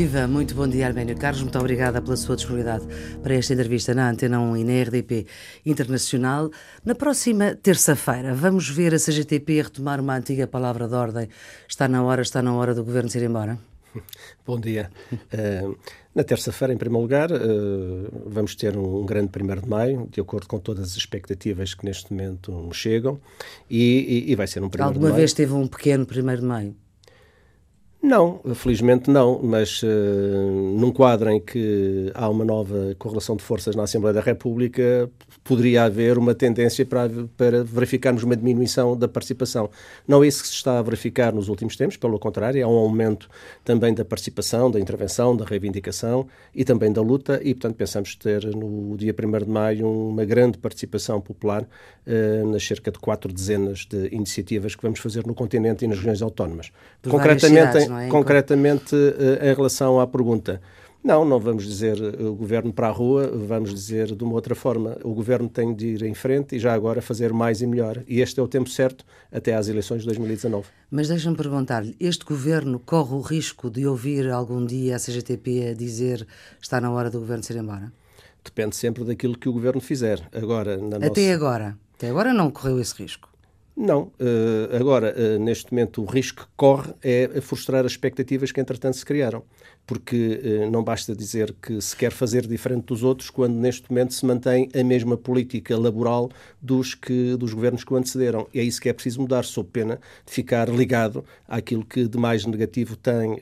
[0.00, 1.42] Viva, muito bom dia, Arménio Carlos.
[1.42, 2.86] Muito obrigada pela sua disponibilidade
[3.22, 5.26] para esta entrevista na Antena 1 e na RDP
[5.66, 6.50] Internacional.
[6.82, 11.28] Na próxima terça-feira, vamos ver a CGTP retomar uma antiga palavra de ordem.
[11.68, 13.58] Está na hora, está na hora do governo se ir embora?
[14.46, 14.90] Bom dia.
[15.12, 15.76] Uh,
[16.14, 20.18] na terça-feira, em primeiro lugar, uh, vamos ter um, um grande 1 de maio, de
[20.18, 23.20] acordo com todas as expectativas que neste momento chegam,
[23.68, 24.88] e, e, e vai ser um 1 de maio.
[24.88, 26.74] Alguma vez teve um pequeno 1 de maio?
[28.02, 33.76] Não, felizmente não, mas uh, num quadro em que há uma nova correlação de forças
[33.76, 35.10] na Assembleia da República,
[35.50, 39.68] poderia haver uma tendência para, para verificarmos uma diminuição da participação.
[40.06, 42.76] Não é isso que se está a verificar nos últimos tempos, pelo contrário, há um
[42.76, 43.28] aumento
[43.64, 48.44] também da participação, da intervenção, da reivindicação e também da luta, e portanto pensamos ter
[48.54, 53.80] no dia 1 de maio uma grande participação popular uh, nas cerca de quatro dezenas
[53.90, 56.70] de iniciativas que vamos fazer no continente e nas regiões autónomas.
[57.02, 58.08] Por Concretamente, é?
[58.08, 60.60] Concretamente, eh, em relação à pergunta,
[61.02, 64.54] não, não vamos dizer eh, o governo para a rua, vamos dizer de uma outra
[64.54, 64.98] forma.
[65.02, 68.02] O governo tem de ir em frente e já agora fazer mais e melhor.
[68.06, 70.68] E este é o tempo certo até às eleições de 2019.
[70.90, 75.74] Mas deixa-me perguntar-lhe: este governo corre o risco de ouvir algum dia a CGTP a
[75.74, 76.26] dizer
[76.60, 77.90] está na hora do governo ser embora?
[78.44, 80.20] Depende sempre daquilo que o governo fizer.
[80.32, 81.34] Agora, Até nossa...
[81.34, 81.78] agora.
[81.96, 83.28] Até agora não correu esse risco.
[83.76, 84.12] Não.
[84.20, 88.96] Uh, agora, uh, neste momento, o risco que corre é frustrar as expectativas que, entretanto,
[88.96, 89.42] se criaram.
[89.86, 94.12] Porque uh, não basta dizer que se quer fazer diferente dos outros quando, neste momento,
[94.12, 98.46] se mantém a mesma política laboral dos, que, dos governos que o antecederam.
[98.52, 102.18] E é isso que é preciso mudar, sob pena de ficar ligado àquilo que de
[102.18, 103.40] mais negativo tem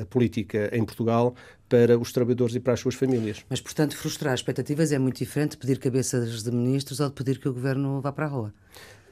[0.00, 1.34] a política em Portugal
[1.68, 3.44] para os trabalhadores e para as suas famílias.
[3.48, 7.38] Mas, portanto, frustrar expectativas é muito diferente de pedir cabeças de ministros ou de pedir
[7.38, 8.54] que o governo vá para a rua.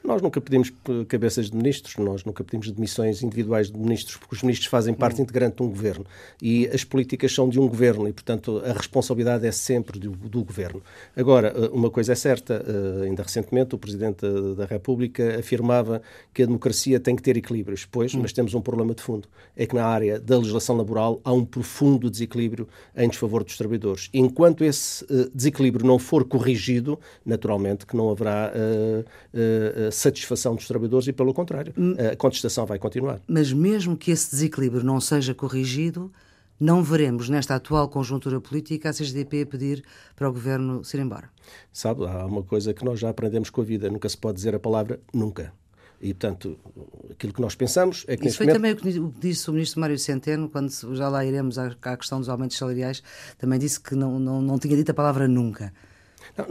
[0.03, 0.71] Nós nunca pedimos
[1.07, 5.19] cabeças de ministros, nós nunca pedimos demissões individuais de ministros, porque os ministros fazem parte
[5.19, 5.23] hum.
[5.23, 6.05] integrante de um governo
[6.41, 10.43] e as políticas são de um governo e, portanto, a responsabilidade é sempre do, do
[10.43, 10.81] governo.
[11.15, 14.25] Agora, eh, uma coisa é certa, eh, ainda recentemente o Presidente
[14.57, 16.01] da República afirmava
[16.33, 17.85] que a democracia tem que ter equilíbrios.
[17.85, 18.19] Pois, hum.
[18.21, 19.27] mas temos um problema de fundo.
[19.55, 24.09] É que na área da legislação laboral há um profundo desequilíbrio em desfavor dos trabalhadores.
[24.13, 30.67] Enquanto esse eh, desequilíbrio não for corrigido, naturalmente que não haverá uh, uh, satisfação dos
[30.67, 31.95] trabalhadores e, pelo contrário, hum.
[32.11, 33.19] a contestação vai continuar.
[33.27, 36.11] Mas mesmo que esse desequilíbrio não seja corrigido,
[36.59, 39.83] não veremos nesta atual conjuntura política a CGDP pedir
[40.15, 41.27] para o governo se ir embora.
[41.73, 44.53] Sabe, há uma coisa que nós já aprendemos com a vida: nunca se pode dizer
[44.53, 45.51] a palavra nunca.
[45.99, 46.57] E, portanto,
[47.11, 48.27] aquilo que nós pensamos é que.
[48.27, 48.81] Isso foi momento...
[48.81, 52.19] também o que disse o ministro Mário Centeno, quando já lá iremos à, à questão
[52.19, 53.03] dos aumentos salariais,
[53.37, 55.71] também disse que não, não, não tinha dito a palavra nunca.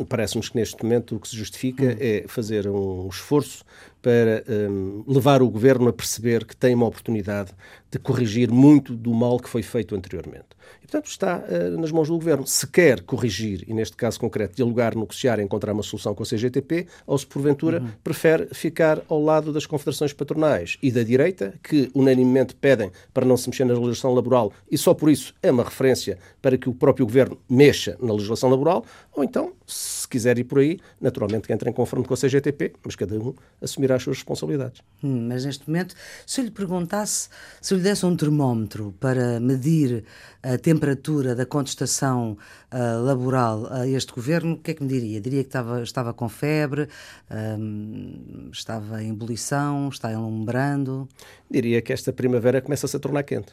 [0.09, 1.97] Parece-nos que neste momento o que se justifica hum.
[1.99, 3.65] é fazer um esforço
[4.03, 7.50] para um, levar o governo a perceber que tem uma oportunidade
[7.91, 10.47] de corrigir muito do mal que foi feito anteriormente.
[10.78, 12.47] E, portanto, está uh, nas mãos do governo.
[12.47, 16.87] Se quer corrigir, e neste caso concreto, dialogar, negociar, encontrar uma solução com a CGTP,
[17.06, 17.88] ou se porventura uhum.
[18.03, 23.37] prefere ficar ao lado das confederações patronais e da direita, que unanimemente pedem para não
[23.37, 26.75] se mexer na legislação laboral e só por isso é uma referência para que o
[26.75, 31.53] próprio governo mexa na legislação laboral, ou então, se quiser ir por aí, naturalmente que
[31.53, 34.83] entre em confronto com a CGTP, mas cada um assumir assumir as suas responsabilidades.
[35.03, 35.95] Hum, mas neste momento,
[36.27, 37.28] se eu lhe perguntasse,
[37.61, 40.05] se eu lhe desse um termómetro para medir
[40.43, 42.37] a temperatura da contestação
[42.73, 45.21] uh, laboral a este governo, o que é que me diria?
[45.21, 46.89] Diria que estava, estava com febre,
[47.31, 51.09] um, estava em ebulição, está enlumbrando?
[51.50, 53.53] Diria que esta primavera começa-se a tornar quente.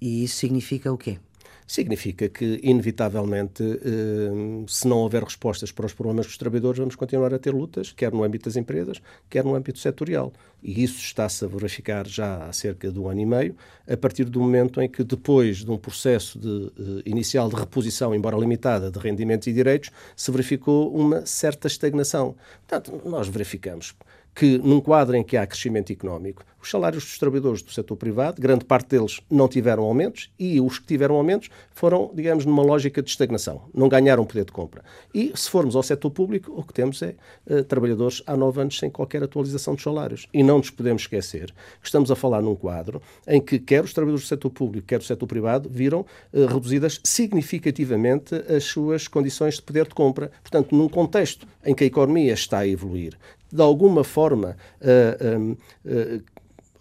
[0.00, 1.18] E isso significa o quê?
[1.66, 7.32] Significa que, inevitavelmente, eh, se não houver respostas para os problemas dos trabalhadores, vamos continuar
[7.32, 10.32] a ter lutas, quer no âmbito das empresas, quer no âmbito setorial.
[10.62, 13.56] E isso está-se a verificar já há cerca de um ano e meio,
[13.88, 18.14] a partir do momento em que, depois de um processo de, eh, inicial de reposição,
[18.14, 22.36] embora limitada, de rendimentos e direitos, se verificou uma certa estagnação.
[22.66, 23.94] Portanto, nós verificamos
[24.34, 28.40] que, num quadro em que há crescimento económico, os salários dos trabalhadores do setor privado,
[28.40, 33.02] grande parte deles não tiveram aumentos e os que tiveram aumentos foram, digamos, numa lógica
[33.02, 34.84] de estagnação, não ganharam poder de compra.
[35.12, 37.16] E, se formos ao setor público, o que temos é
[37.50, 40.28] uh, trabalhadores há nove anos sem qualquer atualização dos salários.
[40.32, 43.92] E não nos podemos esquecer que estamos a falar num quadro em que quer os
[43.92, 49.56] trabalhadores do setor público, quer do setor privado, viram uh, reduzidas significativamente as suas condições
[49.56, 50.30] de poder de compra.
[50.42, 53.18] Portanto, num contexto em que a economia está a evoluir,
[53.52, 55.52] de alguma forma uh,
[55.84, 56.22] uh,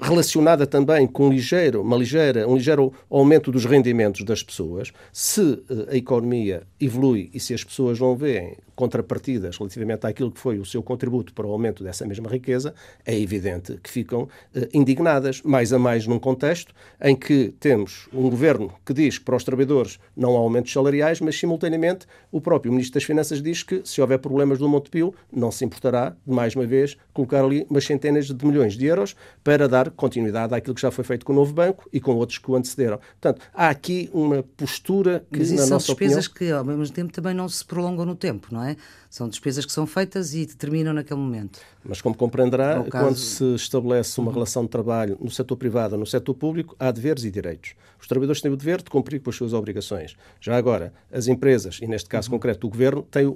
[0.01, 5.63] relacionada também com um ligeiro, uma ligeira, um ligeiro aumento dos rendimentos das pessoas, se
[5.69, 10.57] eh, a economia evolui e se as pessoas não veem contrapartidas relativamente àquilo que foi
[10.57, 12.73] o seu contributo para o aumento dessa mesma riqueza,
[13.05, 18.27] é evidente que ficam eh, indignadas, mais a mais num contexto em que temos um
[18.27, 22.71] governo que diz que para os trabalhadores não há aumentos salariais, mas simultaneamente o próprio
[22.71, 26.55] Ministro das Finanças diz que se houver problemas do Montepio, não se importará, de mais
[26.55, 30.81] uma vez, colocar ali umas centenas de milhões de euros para dar continuidade àquilo que
[30.81, 32.97] já foi feito com o novo banco e com outros que o antecederam.
[32.97, 36.53] Portanto, há aqui uma postura que, Mas isso na são nossa despesas opinião...
[36.53, 38.75] que, ao mesmo tempo, também não se prolongam no tempo, não é?
[39.09, 41.59] São despesas que são feitas e terminam naquele momento.
[41.83, 43.05] Mas, como compreenderá, É caso...
[43.05, 44.33] quando se estabelece uma uhum.
[44.33, 47.73] relação de trabalho no setor privado ou no setor público, há deveres e direitos.
[47.99, 50.15] Os trabalhadores têm o dever de cumprir com as suas obrigações.
[50.39, 52.37] Já agora, as empresas, e neste caso uhum.
[52.37, 53.35] concreto o governo, têm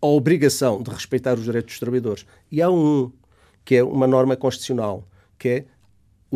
[0.00, 2.26] a obrigação de respeitar os direitos dos trabalhadores.
[2.52, 3.10] E há um,
[3.64, 5.08] que é uma norma constitucional,
[5.38, 5.64] que é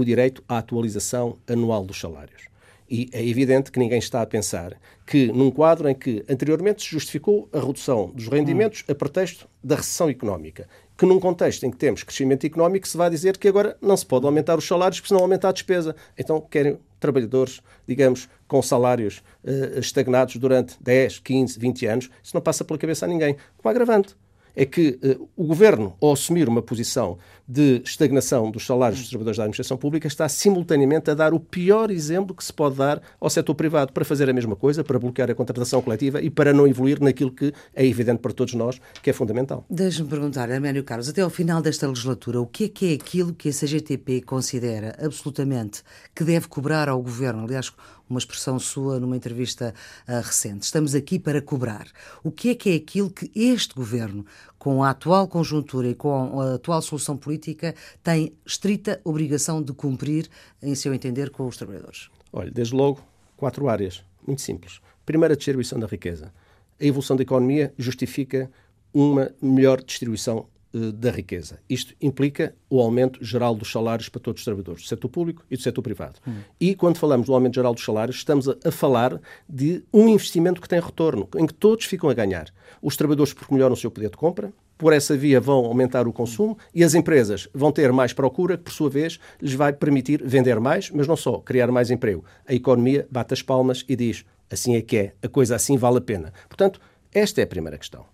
[0.00, 2.48] o direito à atualização anual dos salários.
[2.90, 6.88] E é evidente que ninguém está a pensar que, num quadro em que anteriormente se
[6.88, 10.66] justificou a redução dos rendimentos a pretexto da recessão económica,
[10.96, 14.06] que num contexto em que temos crescimento económico se vai dizer que agora não se
[14.06, 15.94] pode aumentar os salários porque senão aumenta a despesa.
[16.16, 22.10] Então querem trabalhadores, digamos, com salários uh, estagnados durante 10, 15, 20 anos.
[22.22, 23.36] Isso não passa pela cabeça a ninguém.
[23.58, 24.16] Com agravante
[24.58, 27.16] é que uh, o governo, ao assumir uma posição
[27.46, 31.92] de estagnação dos salários dos trabalhadores da administração pública, está simultaneamente a dar o pior
[31.92, 35.30] exemplo que se pode dar ao setor privado para fazer a mesma coisa, para bloquear
[35.30, 39.10] a contratação coletiva e para não evoluir naquilo que é evidente para todos nós que
[39.10, 39.64] é fundamental.
[39.70, 43.32] Deixe-me perguntar, Amélia Carlos, até ao final desta legislatura, o que é que é aquilo
[43.32, 45.82] que a CGTP considera absolutamente
[46.12, 47.44] que deve cobrar ao governo?
[47.44, 47.72] Aliás,
[48.08, 49.74] uma expressão sua numa entrevista
[50.08, 50.64] uh, recente.
[50.64, 51.86] Estamos aqui para cobrar.
[52.22, 54.24] O que é que é aquilo que este governo,
[54.58, 60.28] com a atual conjuntura e com a atual solução política, tem estrita obrigação de cumprir,
[60.62, 62.08] em seu entender, com os trabalhadores?
[62.32, 63.00] Olha, desde logo,
[63.36, 64.80] quatro áreas, muito simples.
[65.04, 66.32] Primeiro, a distribuição da riqueza.
[66.80, 68.50] A evolução da economia justifica
[68.92, 71.58] uma melhor distribuição eh, da riqueza.
[71.68, 75.56] Isto implica o aumento geral dos salários para todos os trabalhadores, do setor público e
[75.56, 76.18] do setor privado.
[76.26, 76.40] Hum.
[76.60, 79.18] E quando falamos do aumento geral dos salários, estamos a, a, falar
[79.48, 82.52] de um investimento que tem retorno, em que todos ficam a ganhar.
[82.82, 86.12] Os trabalhadores, porque melhoram o seu poder de compra, por essa via vão aumentar o
[86.12, 90.22] consumo e as empresas vão ter mais procura, que por sua vez lhes vai permitir
[90.24, 92.24] vender mais, mas não só, criar mais emprego.
[92.46, 95.98] A economia bate as palmas e diz: assim é que é, a coisa assim vale
[95.98, 96.32] a pena.
[96.48, 96.80] Portanto,
[97.12, 98.04] esta é a primeira questão.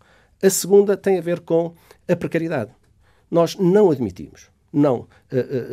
[0.45, 1.75] A segunda tem a ver com
[2.07, 2.71] a precariedade.
[3.31, 5.07] Nós não admitimos, não uh,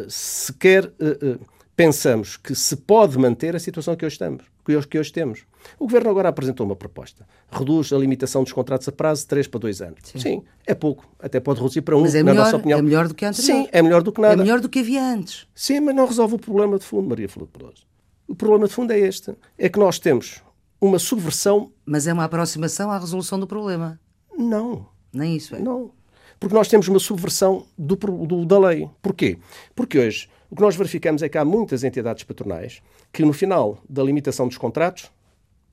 [0.05, 1.45] uh, sequer uh,
[1.75, 5.45] pensamos que se pode manter a situação que hoje estamos, que hoje, que hoje temos.
[5.77, 7.27] O Governo agora apresentou uma proposta.
[7.51, 9.99] Reduz a limitação dos contratos a prazo de 3 para 2 anos.
[10.03, 10.19] Sim.
[10.19, 10.43] Sim.
[10.65, 11.05] é pouco.
[11.19, 12.79] Até pode reduzir para 1, um, mas é na melhor, nossa opinião.
[12.79, 13.43] É melhor do que antes.
[13.43, 14.35] Sim, é melhor do que nada.
[14.35, 15.47] É melhor do que havia antes.
[15.53, 17.85] Sim, mas não resolve o problema de fundo, Maria Filipe Peloso.
[18.25, 19.35] O problema de fundo é este.
[19.57, 20.41] É que nós temos
[20.79, 21.73] uma subversão...
[21.85, 23.99] Mas é uma aproximação à resolução do problema.
[24.41, 24.87] Não.
[25.13, 25.59] Nem isso é?
[25.59, 25.91] Não.
[26.39, 28.89] Porque nós temos uma subversão do, do, da lei.
[29.01, 29.37] Porquê?
[29.75, 32.81] Porque hoje o que nós verificamos é que há muitas entidades patronais
[33.13, 35.09] que, no final da limitação dos contratos,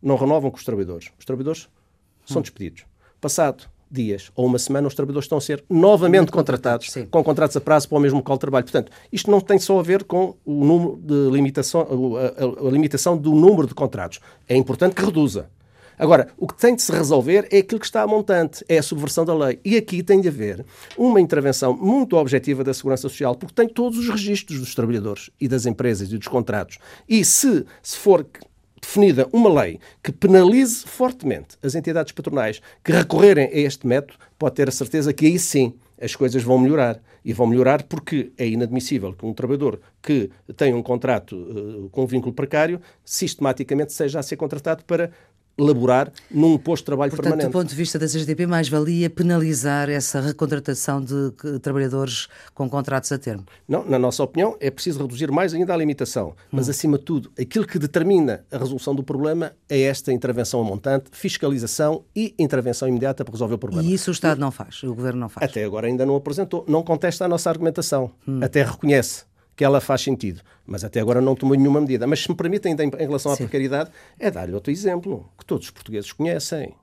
[0.02, 1.10] não renovam com os trabalhadores.
[1.18, 1.68] Os trabalhadores
[2.24, 2.84] são despedidos.
[3.20, 7.06] Passado dias ou uma semana, os trabalhadores estão a ser novamente contratados sim.
[7.06, 8.64] com contratos a prazo para o mesmo local de trabalho.
[8.64, 12.70] Portanto, isto não tem só a ver com o número de limitação, a, a, a
[12.70, 14.20] limitação do número de contratos.
[14.48, 15.50] É importante que reduza.
[15.99, 18.83] Agora, o que tem de se resolver é aquilo que está a montante, é a
[18.83, 19.59] subversão da lei.
[19.64, 20.64] E aqui tem de haver
[20.97, 25.49] uma intervenção muito objetiva da Segurança Social, porque tem todos os registros dos trabalhadores e
[25.49, 26.78] das empresas e dos contratos.
[27.09, 28.26] E se, se for
[28.81, 34.55] definida uma lei que penalize fortemente as entidades patronais que recorrerem a este método, pode
[34.55, 37.00] ter a certeza que aí sim as coisas vão melhorar.
[37.25, 42.05] E vão melhorar porque é inadmissível que um trabalhador que tem um contrato uh, com
[42.05, 45.11] um vínculo precário sistematicamente seja a ser contratado para
[45.58, 47.48] laborar num posto de trabalho Portanto, permanente.
[47.48, 53.10] do ponto de vista da CGTP, mais valia penalizar essa recontratação de trabalhadores com contratos
[53.12, 53.44] a termo?
[53.66, 56.34] Não, na nossa opinião, é preciso reduzir mais ainda a limitação.
[56.50, 56.70] Mas, hum.
[56.70, 62.04] acima de tudo, aquilo que determina a resolução do problema é esta intervenção montante, fiscalização
[62.14, 63.88] e intervenção imediata para resolver o problema.
[63.88, 65.50] E isso o Estado não faz, o Governo não faz?
[65.50, 66.64] Até agora ainda não apresentou.
[66.68, 68.10] Não contesta a nossa argumentação.
[68.26, 68.40] Hum.
[68.42, 69.27] Até reconhece
[69.58, 70.40] que ela faz sentido.
[70.64, 72.06] Mas até agora não tomou nenhuma medida.
[72.06, 73.42] Mas se me permitem, em relação à Sim.
[73.42, 76.76] precariedade, é dar-lhe outro exemplo, que todos os portugueses conhecem.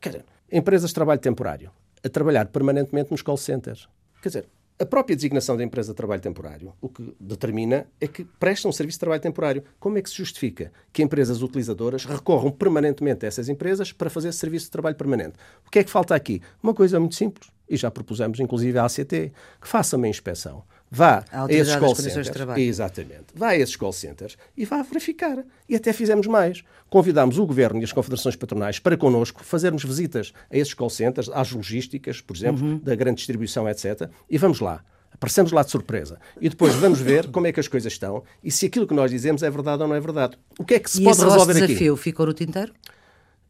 [0.00, 1.70] Quer dizer, empresas de trabalho temporário,
[2.04, 3.88] a trabalhar permanentemente nos call centers.
[4.20, 4.48] Quer dizer,
[4.80, 8.72] a própria designação da empresa de trabalho temporário, o que determina é que prestam um
[8.72, 9.62] serviço de trabalho temporário.
[9.78, 14.32] Como é que se justifica que empresas utilizadoras recorram permanentemente a essas empresas para fazer
[14.32, 15.34] serviço de trabalho permanente?
[15.64, 16.42] O que é que falta aqui?
[16.60, 20.64] Uma coisa muito simples e já propusemos inclusive à ACT que faça uma inspeção.
[20.90, 22.30] Vá a, a esses call centers.
[22.56, 23.24] Exatamente.
[23.34, 25.44] Vá a esses call centers e vá verificar.
[25.68, 26.62] E até fizemos mais.
[26.88, 31.28] Convidámos o Governo e as confederações patronais para connosco fazermos visitas a esses call centers,
[31.28, 32.78] às logísticas, por exemplo, uhum.
[32.78, 34.08] da grande distribuição, etc.
[34.30, 34.82] E vamos lá.
[35.12, 36.18] Aparecemos lá de surpresa.
[36.40, 39.10] E depois vamos ver como é que as coisas estão e se aquilo que nós
[39.10, 40.38] dizemos é verdade ou não é verdade.
[40.58, 41.58] O que é que se e pode resolver aqui?
[41.58, 42.72] esse desafio ficou no tinteiro?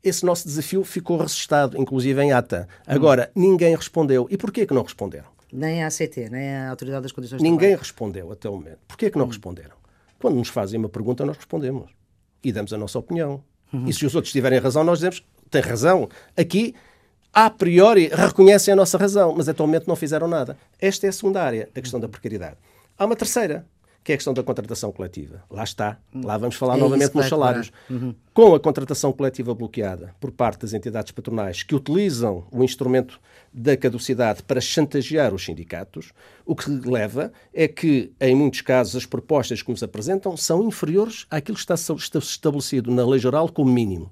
[0.02, 2.68] Esse nosso desafio ficou registado, inclusive em ata.
[2.86, 3.42] Agora, hum.
[3.42, 4.26] ninguém respondeu.
[4.30, 5.37] E porquê que não responderam?
[5.52, 8.78] Nem a ACT, nem a Autoridade das Condições de Ninguém respondeu até o momento.
[8.86, 9.28] Porquê que não hum.
[9.28, 9.76] responderam?
[10.18, 11.90] Quando nos fazem uma pergunta, nós respondemos.
[12.42, 13.42] E damos a nossa opinião.
[13.72, 13.86] Uhum.
[13.86, 16.08] E se os outros tiverem razão, nós dizemos, tem razão.
[16.36, 16.74] Aqui
[17.32, 20.56] a priori reconhecem a nossa razão, mas atualmente não fizeram nada.
[20.80, 22.56] Esta é a segunda área, a questão da precariedade.
[22.98, 23.64] Há uma terceira,
[24.02, 25.42] que é a questão da contratação coletiva.
[25.50, 25.98] Lá está.
[26.14, 27.70] Lá vamos falar é novamente nos salários.
[27.90, 28.14] Uhum.
[28.32, 33.20] Com a contratação coletiva bloqueada por parte das entidades patronais que utilizam o instrumento
[33.52, 36.12] da caducidade para chantagear os sindicatos,
[36.44, 41.26] o que leva é que, em muitos casos, as propostas que nos apresentam são inferiores
[41.30, 44.10] àquilo que está estabelecido na lei geral como mínimo.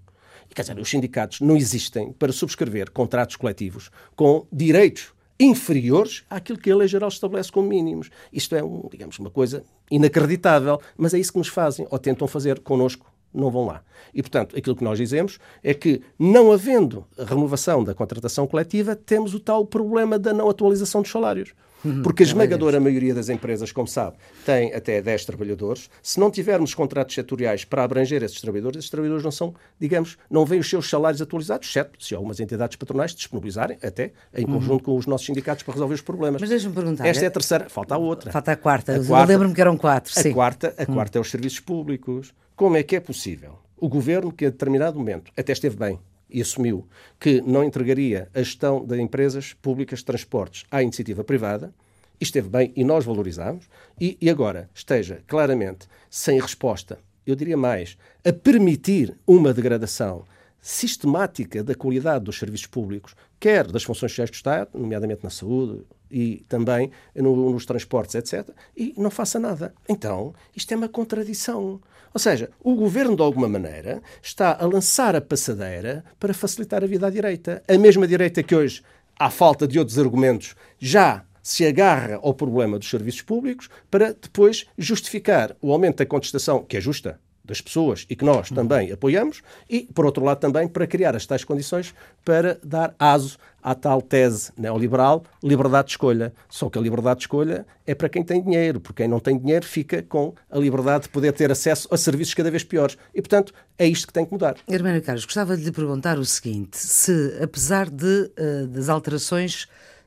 [0.55, 6.71] Quer dizer, os sindicatos não existem para subscrever contratos coletivos com direitos inferiores àquilo que
[6.71, 8.09] a lei geral estabelece como mínimos.
[8.33, 12.27] Isto é, um, digamos, uma coisa inacreditável, mas é isso que nos fazem, ou tentam
[12.27, 13.83] fazer connosco, não vão lá.
[14.15, 19.35] E, portanto, aquilo que nós dizemos é que, não havendo renovação da contratação coletiva, temos
[19.35, 21.53] o tal problema da não atualização dos salários.
[21.87, 22.03] Uhum.
[22.03, 25.89] Porque a esmagadora maioria das empresas, como sabe, tem até 10 trabalhadores.
[26.03, 30.45] Se não tivermos contratos setoriais para abranger esses trabalhadores, esses trabalhadores não são, digamos, não
[30.45, 34.55] vêm os seus salários atualizados, exceto se algumas entidades patronais disponibilizarem, até em uhum.
[34.55, 36.41] conjunto com os nossos sindicatos, para resolver os problemas.
[36.41, 37.07] Mas deixa-me perguntar.
[37.07, 37.69] Esta é a terceira.
[37.69, 38.33] Falta a outra.
[38.33, 38.97] Falta a quarta.
[38.97, 40.13] A quarta lembro-me que eram quatro.
[40.17, 40.33] A sim.
[40.33, 42.35] quarta, a quarta é os serviços públicos.
[42.55, 43.59] Como é que é possível?
[43.77, 46.87] O governo, que a determinado momento até esteve bem, e assumiu
[47.19, 51.73] que não entregaria a gestão de empresas públicas de transportes à iniciativa privada,
[52.21, 53.69] esteve bem e nós valorizámos,
[54.01, 60.25] e, e agora esteja claramente sem resposta, eu diria mais, a permitir uma degradação
[60.61, 65.85] sistemática da qualidade dos serviços públicos, quer das funções sociais do Estado, nomeadamente na saúde
[66.11, 69.75] e também no, nos transportes, etc., e não faça nada.
[69.89, 71.81] Então, isto é uma contradição.
[72.17, 76.87] Ou seja, o governo, de alguma maneira, está a lançar a passadeira para facilitar a
[76.87, 77.63] vida à direita.
[77.69, 78.83] A mesma direita que hoje,
[79.19, 84.65] à falta de outros argumentos, já se agarra ao problema dos serviços públicos para depois
[84.79, 89.43] justificar o aumento da contestação, que é justa, das pessoas e que nós também apoiamos,
[89.69, 94.01] e, por outro lado, também para criar as tais condições para dar aso à tal
[94.01, 96.33] tese neoliberal, liberdade de escolha.
[96.49, 99.37] Só que a liberdade de escolha é para quem tem dinheiro, porque quem não tem
[99.39, 102.97] dinheiro fica com a liberdade de poder ter acesso a serviços cada vez piores.
[103.15, 104.57] E, portanto, é isto que tem que mudar.
[104.69, 109.67] Hermano Carlos, gostava de lhe perguntar o seguinte: se, apesar de, uh, das alterações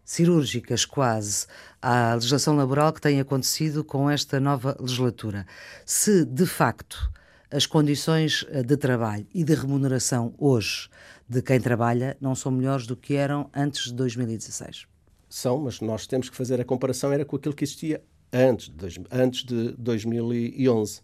[0.10, 1.46] cirúrgicas quase
[1.80, 5.46] à legislação laboral que tem acontecido com esta nova legislatura.
[5.86, 7.12] Se, de facto,
[7.52, 10.90] as condições eh, de trabalho e de remuneração hoje
[11.28, 14.86] de quem trabalha não são melhores do que eram antes de 2016.
[15.28, 19.02] São, mas nós temos que fazer a comparação era com aquilo que existia antes de,
[19.12, 21.02] antes de 2011.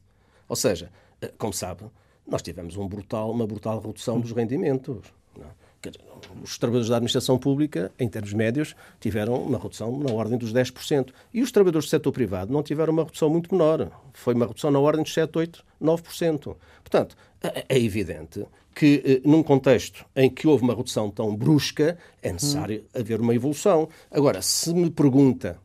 [0.48, 1.86] Ou seja, eh, como sabe,
[2.28, 5.02] nós tivemos um brutal, uma brutal redução dos rendimentos.
[5.38, 5.65] Não?
[5.90, 6.16] É?
[6.44, 11.10] os trabalhadores da administração pública, em termos médios, tiveram uma redução na ordem dos 10%.
[11.34, 13.90] E os trabalhadores do setor privado não tiveram uma redução muito menor.
[14.14, 16.56] Foi uma redução na ordem dos 7, 8, 9%.
[16.84, 21.98] Portanto, é, é evidente que, eh, num contexto em que houve uma redução tão brusca,
[22.22, 23.00] é necessário hum.
[23.00, 23.88] haver uma evolução.
[24.12, 25.58] Agora, se me pergunta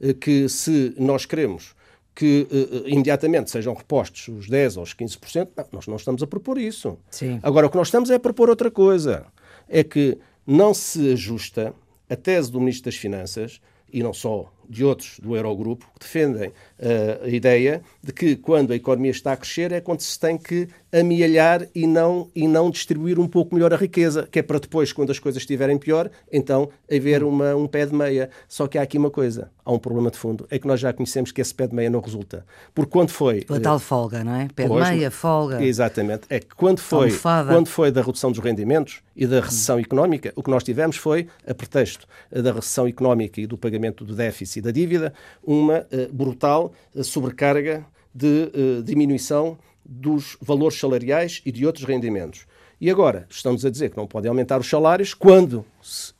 [0.00, 1.76] eh, que se nós queremos
[2.14, 6.26] que uh, imediatamente sejam repostos os 10% ou os 15%, não, nós não estamos a
[6.26, 6.98] propor isso.
[7.08, 7.38] Sim.
[7.44, 9.24] Agora, o que nós estamos é a propor outra coisa
[9.68, 11.74] é que não se ajusta
[12.08, 13.60] a tese do Ministro das Finanças,
[13.92, 18.72] e não só de outros do Eurogrupo, que defendem uh, a ideia de que quando
[18.72, 22.70] a economia está a crescer é quando se tem que amealhar e não, e não
[22.70, 26.10] distribuir um pouco melhor a riqueza, que é para depois, quando as coisas estiverem pior,
[26.32, 28.30] então haver uma, um pé de meia.
[28.48, 30.92] Só que há aqui uma coisa, há um problema de fundo, é que nós já
[30.92, 32.44] conhecemos que esse pé de meia não resulta.
[32.74, 33.44] Porque quando foi...
[33.50, 34.48] A tal folga, não é?
[34.54, 35.62] Pé de meia, folga...
[35.62, 36.22] Exatamente.
[36.30, 37.10] É que quando foi,
[37.46, 41.28] quando foi da redução dos rendimentos e da recessão económica, o que nós tivemos foi,
[41.46, 45.12] a pretexto da recessão económica e do pagamento do déficit e da dívida,
[45.44, 47.84] uma uh, brutal uh, sobrecarga
[48.14, 52.46] de uh, diminuição dos valores salariais e de outros rendimentos.
[52.80, 55.64] E agora, estamos a dizer que não podem aumentar os salários quando,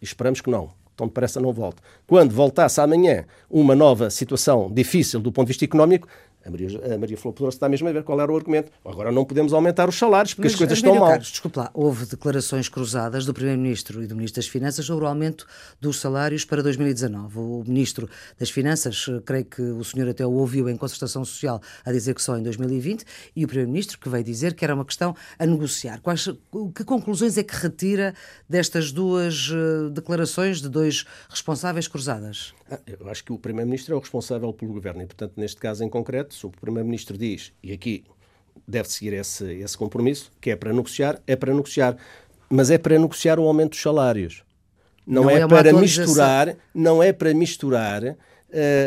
[0.00, 5.30] esperamos que não, tão depressa não volte, quando voltasse amanhã uma nova situação difícil do
[5.30, 6.08] ponto de vista económico,
[6.48, 8.72] A Maria, a Maria Flor Pedroso está mesmo a ver qual era o argumento.
[8.82, 11.10] Agora não podemos aumentar os salários porque Mas, as coisas Amílio estão mal.
[11.10, 15.08] Carlos, desculpe lá, houve declarações cruzadas do Primeiro-Ministro e do Ministro das Finanças sobre o
[15.08, 15.46] aumento
[15.78, 17.38] dos salários para 2019.
[17.38, 21.60] O Ministro das Finanças, eh, creio que o senhor até o ouviu em concertação social
[21.84, 23.04] a dizer que só em 2020,
[23.36, 26.00] e o Primeiro-Ministro que veio dizer que era uma questão a negociar.
[26.00, 26.28] Quais,
[26.74, 28.14] que conclusões é que retira
[28.48, 32.54] destas duas uh, declarações de dois responsáveis cruzadas?
[32.70, 35.82] Ah, eu acho que o Primeiro-Ministro é o responsável pelo Governo e, portanto, neste caso
[35.82, 38.04] em concreto, se o Primeiro-Ministro diz, e aqui
[38.66, 41.96] deve seguir esse, esse compromisso, que é para negociar, é para negociar.
[42.50, 44.42] Mas é para negociar o aumento dos salários.
[45.06, 48.16] Não, não é, é para misturar, não é para misturar uh,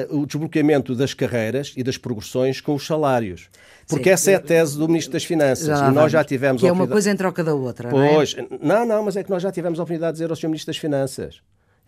[0.09, 3.49] o desbloqueamento das carreiras e das progressões com os salários.
[3.87, 5.65] Porque Sim, essa é a tese do Ministro das Finanças.
[5.65, 6.61] Já e nós já tivemos.
[6.61, 7.89] Que é uma coisa em troca da outra.
[7.89, 8.57] Pois, não, é?
[8.61, 10.47] não, não, mas é que nós já tivemos a oportunidade de dizer ao Sr.
[10.47, 11.41] Ministro das Finanças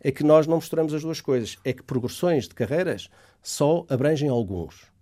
[0.03, 1.57] é que nós não misturamos as duas coisas.
[1.63, 3.09] É que progressões de carreiras
[3.41, 4.93] só abrangem alguns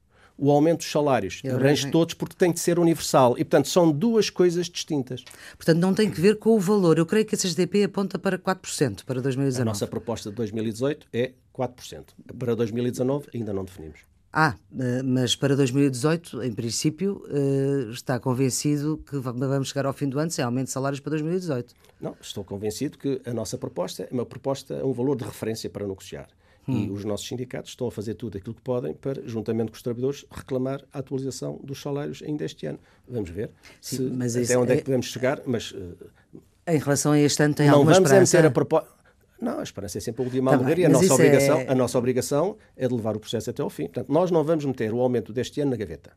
[0.42, 1.40] o aumento dos salários.
[1.48, 3.34] Abrange todos porque tem de ser universal.
[3.38, 5.24] E, portanto, são duas coisas distintas.
[5.56, 6.98] Portanto, não tem que ver com o valor.
[6.98, 9.62] Eu creio que a CGTP aponta para 4% para 2019.
[9.62, 12.06] A nossa proposta de 2018 é 4%.
[12.40, 14.11] Para 2019 ainda não definimos.
[14.34, 20.08] Ah, eh, mas para 2018, em princípio, eh, está convencido que vamos chegar ao fim
[20.08, 21.74] do ano sem aumento de salários para 2018?
[22.00, 25.86] Não, estou convencido que a nossa proposta é uma proposta, um valor de referência para
[25.86, 26.30] negociar.
[26.68, 26.86] Hum.
[26.86, 29.82] E os nossos sindicatos estão a fazer tudo aquilo que podem para, juntamente com os
[29.82, 32.80] trabalhadores, reclamar a atualização dos salários ainda este ano.
[33.08, 33.50] Vamos ver
[33.82, 34.76] Sim, se, até onde é...
[34.76, 35.72] é que podemos chegar, mas...
[35.72, 35.98] Uh,
[36.68, 38.34] em relação a este ano tem não alguma vamos?
[38.34, 39.01] É a proposta...
[39.42, 41.68] Não, a esperança é sempre a tá morrer e a nossa, obrigação, é...
[41.68, 43.86] a nossa obrigação é de levar o processo até ao fim.
[43.86, 46.12] Portanto, nós não vamos meter o aumento deste ano na gaveta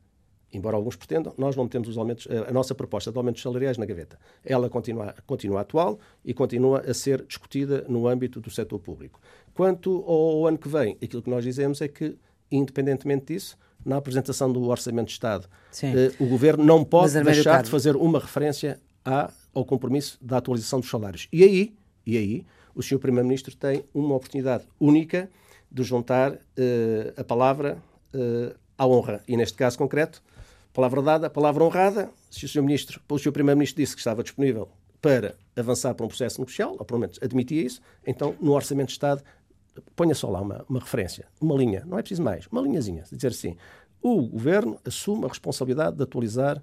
[0.56, 3.84] embora alguns pretendam, nós não temos os aumentos, a nossa proposta de aumentos salariais na
[3.84, 4.18] gaveta.
[4.44, 9.20] Ela continua, continua atual e continua a ser discutida no âmbito do setor público.
[9.52, 12.16] Quanto ao ano que vem, aquilo que nós dizemos é que,
[12.50, 15.48] independentemente disso, na apresentação do Orçamento de Estado,
[15.82, 20.80] eh, o Governo não pode deixar de fazer uma referência à, ao compromisso da atualização
[20.80, 21.28] dos salários.
[21.32, 21.74] E aí,
[22.06, 22.98] e aí o Sr.
[22.98, 25.30] Primeiro-Ministro tem uma oportunidade única
[25.70, 27.78] de juntar eh, a palavra
[28.12, 29.22] eh, à honra.
[29.26, 30.22] E neste caso concreto,
[30.74, 32.10] Palavra dada, palavra honrada.
[32.28, 32.60] Se o Sr.
[32.60, 33.30] Ministro, o Sr.
[33.30, 34.68] Primeiro-Ministro disse que estava disponível
[35.00, 38.94] para avançar para um processo negocial, ou pelo menos admitia isso, então no Orçamento de
[38.94, 39.22] Estado
[39.94, 43.28] ponha só lá uma, uma referência, uma linha, não é preciso mais, uma linhazinha, dizer
[43.28, 43.56] assim,
[44.02, 46.60] o Governo assume a responsabilidade de atualizar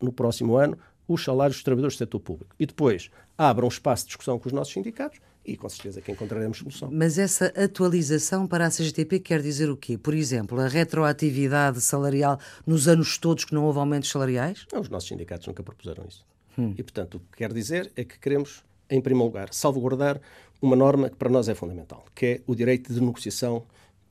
[0.00, 2.54] no próximo ano os salários dos trabalhadores do setor público.
[2.60, 5.18] E depois abra um espaço de discussão com os nossos sindicatos
[5.48, 6.90] e com certeza que encontraremos solução.
[6.92, 9.96] Mas essa atualização para a CGTP quer dizer o quê?
[9.96, 14.66] Por exemplo, a retroatividade salarial nos anos todos que não houve aumentos salariais?
[14.70, 16.24] Não, os nossos sindicatos nunca propuseram isso.
[16.58, 16.74] Hum.
[16.76, 20.20] E, portanto, o que quer dizer é que queremos, em primeiro lugar, salvaguardar
[20.60, 23.64] uma norma que para nós é fundamental, que é o direito de negociação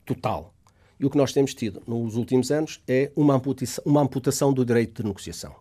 [0.04, 0.52] total.
[0.98, 4.64] E o que nós temos tido nos últimos anos é uma amputação, uma amputação do
[4.64, 5.54] direito de negociação.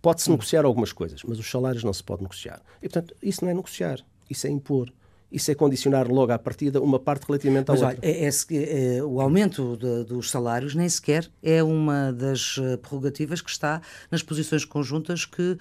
[0.00, 0.34] Pode-se hum.
[0.34, 2.62] negociar algumas coisas, mas os salários não se pode negociar.
[2.78, 3.98] E, portanto, isso não é negociar,
[4.30, 4.90] isso é impor
[5.30, 7.98] isso é condicionar logo à partida uma parte relativamente à Mas, outra.
[8.02, 12.76] Olha, é, é, é, o aumento de, dos salários nem sequer é uma das eh,
[12.78, 15.58] prerrogativas que está nas posições conjuntas que uh,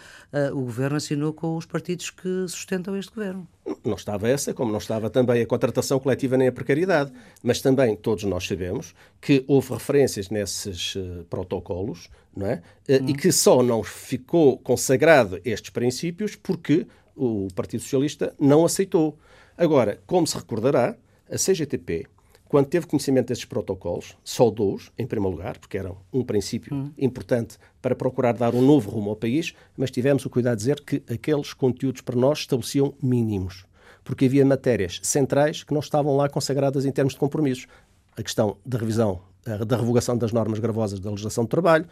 [0.53, 3.47] o Governo assinou com os partidos que sustentam este Governo.
[3.83, 7.11] Não estava essa, como não estava também a contratação coletiva nem a precariedade.
[7.43, 12.61] Mas também todos nós sabemos que houve referências nesses uh, protocolos não é?
[12.87, 13.09] Uh, hum.
[13.09, 19.17] e que só não ficou consagrado estes princípios porque o Partido Socialista não aceitou.
[19.57, 20.95] Agora, como se recordará,
[21.27, 22.05] a CGTP,
[22.47, 26.91] quando teve conhecimento desses protocolos, saudou-os, em primeiro lugar, porque eram um princípio hum.
[26.95, 30.81] importante para procurar dar um novo rumo ao país, mas tivemos o cuidado de dizer
[30.81, 33.65] que aqueles conteúdos para nós estabeleciam mínimos,
[34.03, 37.67] porque havia matérias centrais que não estavam lá consagradas em termos de compromissos.
[38.15, 39.21] A questão da revisão
[39.65, 41.85] da revogação das normas gravosas da legislação do trabalho,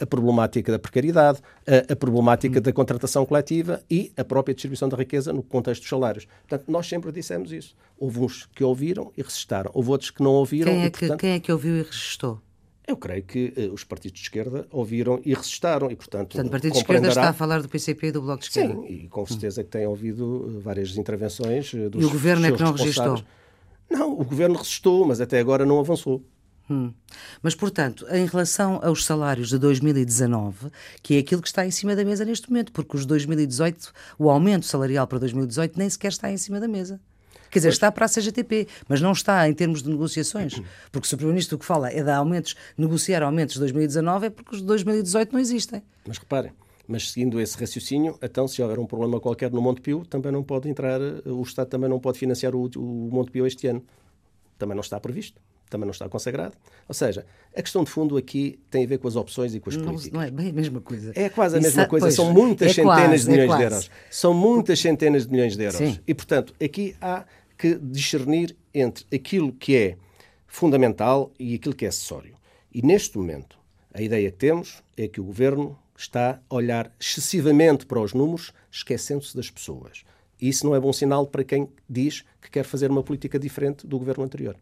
[0.00, 1.40] a problemática da precariedade,
[1.90, 6.26] a problemática da contratação coletiva e a própria distribuição da riqueza no contexto dos salários.
[6.48, 7.74] Portanto, nós sempre dissemos isso.
[7.98, 10.72] Houve uns que ouviram e resistaram, houve outros que não ouviram.
[10.72, 12.40] Quem é, e, que, quem é que ouviu e resistou?
[12.90, 16.30] Eu creio que uh, os partidos de esquerda ouviram e resistaram e, portanto...
[16.30, 18.74] Portanto, o Partido de Esquerda está a falar do PCP e do Bloco de Esquerda.
[18.74, 22.46] Sim, e com certeza que têm ouvido uh, várias intervenções uh, dos E o Governo
[22.46, 23.22] é que não resistou?
[23.88, 26.20] Não, o Governo resistou, mas até agora não avançou.
[26.70, 26.92] Hum.
[27.42, 30.70] Mas, portanto, em relação aos salários de 2019,
[31.02, 34.30] que é aquilo que está em cima da mesa neste momento, porque os 2018, o
[34.30, 37.00] aumento salarial para 2018 nem sequer está em cima da mesa.
[37.50, 40.62] Quer dizer, está para a CGTP, mas não está em termos de negociações.
[40.92, 44.30] Porque se o Primeiro-Ministro o que fala é de aumentos, negociar aumentos de 2019, é
[44.30, 45.82] porque os de 2018 não existem.
[46.06, 46.52] Mas reparem,
[46.86, 50.68] mas seguindo esse raciocínio, então se houver um problema qualquer no Montepio, também não pode
[50.68, 53.84] entrar, o Estado também não pode financiar o, o Montepio este ano.
[54.56, 55.40] Também não está previsto.
[55.70, 56.54] Também não está consagrado.
[56.88, 57.24] Ou seja,
[57.56, 59.84] a questão de fundo aqui tem a ver com as opções e com as não,
[59.84, 60.12] políticas.
[60.12, 61.12] Não é bem a mesma coisa.
[61.14, 62.06] É quase a mesma coisa.
[62.06, 63.90] Pois, São muitas é centenas quase, de milhões é de euros.
[64.10, 65.78] São muitas centenas de milhões de euros.
[65.78, 65.98] Sim.
[66.06, 67.24] E, portanto, aqui há
[67.56, 69.96] que discernir entre aquilo que é
[70.46, 72.34] fundamental e aquilo que é acessório.
[72.72, 73.58] E neste momento,
[73.94, 78.52] a ideia que temos é que o governo está a olhar excessivamente para os números,
[78.70, 80.04] esquecendo-se das pessoas.
[80.40, 83.86] E isso não é bom sinal para quem diz que quer fazer uma política diferente
[83.86, 84.56] do governo anterior.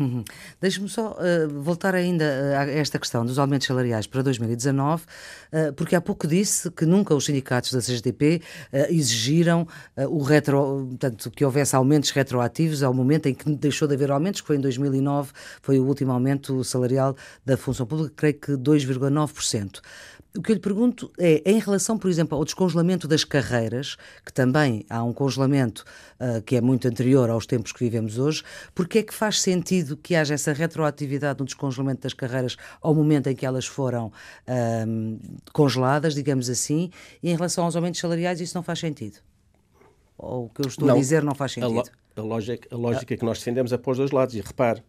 [0.00, 0.24] Uhum.
[0.58, 5.72] Deixe-me só uh, voltar ainda eh, a esta questão dos aumentos salariais para 2019, uh,
[5.74, 8.40] porque há pouco disse que nunca os sindicatos da CGTP
[8.72, 9.68] uh, exigiram
[10.08, 14.40] o retro, portanto, que houvesse aumentos retroativos ao momento em que deixou de haver aumentos,
[14.40, 19.80] que foi em 2009, foi o último aumento salarial da função pública, creio que 2,9%.
[20.36, 24.32] O que eu lhe pergunto é, em relação, por exemplo, ao descongelamento das carreiras, que
[24.32, 25.84] também há um congelamento
[26.20, 29.96] uh, que é muito anterior aos tempos que vivemos hoje, porque é que faz sentido
[29.96, 34.12] que haja essa retroatividade no descongelamento das carreiras ao momento em que elas foram
[35.52, 36.90] congeladas, digamos assim,
[37.22, 39.18] e em relação aos aumentos salariais isso não faz sentido?
[40.16, 41.90] Ou o que eu estou não, a dizer não faz sentido?
[42.20, 44.34] A lógica, a lógica que nós defendemos é para os dois lados.
[44.34, 44.82] E repare,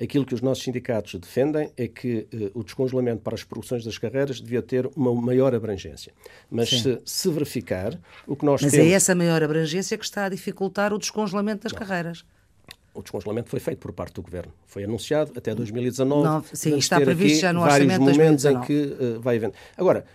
[0.00, 3.98] aquilo que os nossos sindicatos defendem é que uh, o descongelamento para as produções das
[3.98, 6.12] carreiras devia ter uma maior abrangência.
[6.50, 8.92] Mas se, se, verificar, o que nós Mas é temos...
[8.92, 11.78] é essa maior abrangência que está a dificultar o descongelamento das Não.
[11.78, 12.24] carreiras.
[12.94, 14.52] O descongelamento foi feito por parte do Governo.
[14.64, 16.24] Foi anunciado até 2019.
[16.24, 18.56] Não, sim, está previsto já no orçamento de 2019.
[18.56, 19.52] em que uh, vai havendo.
[19.76, 20.06] Agora,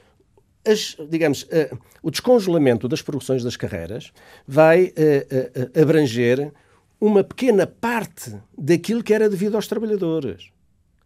[0.66, 4.12] as, digamos, uh, o descongelamento das produções das carreiras
[4.48, 6.52] vai uh, uh, abranger
[7.00, 10.52] uma pequena parte daquilo que era devido aos trabalhadores.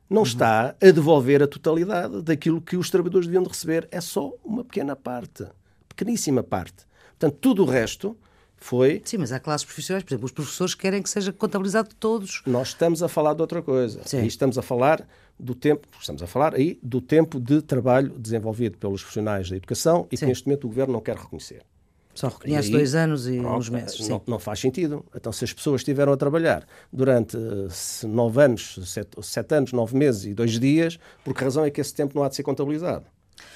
[0.10, 0.28] Não uhum.
[0.28, 3.88] está a devolver a totalidade daquilo que os trabalhadores deviam de receber.
[3.92, 5.46] É só uma pequena parte,
[5.88, 6.86] pequeníssima parte.
[7.18, 8.18] Portanto, tudo o resto
[8.66, 9.02] foi.
[9.06, 12.42] Sim, mas há classes profissionais, por exemplo, os professores querem que seja contabilizado todos.
[12.48, 14.02] Nós estamos a falar de outra coisa.
[14.06, 14.24] Sim.
[14.24, 15.08] E estamos a falar
[15.40, 20.08] do tempo, estamos a falar aí do tempo de trabalho desenvolvido pelos profissionais da educação
[20.12, 20.26] e Sim.
[20.26, 21.62] que neste momento o governo não quer reconhecer.
[22.16, 24.08] Só reconhece dois anos e pronto, uns meses.
[24.08, 25.06] Não, não, faz sentido.
[25.14, 29.98] Então, se as pessoas estiveram a trabalhar durante uh, nove anos, sete, sete anos, nove
[29.98, 32.44] meses e dois dias, por que razão é que esse tempo não há de ser
[32.44, 33.06] contabilizado?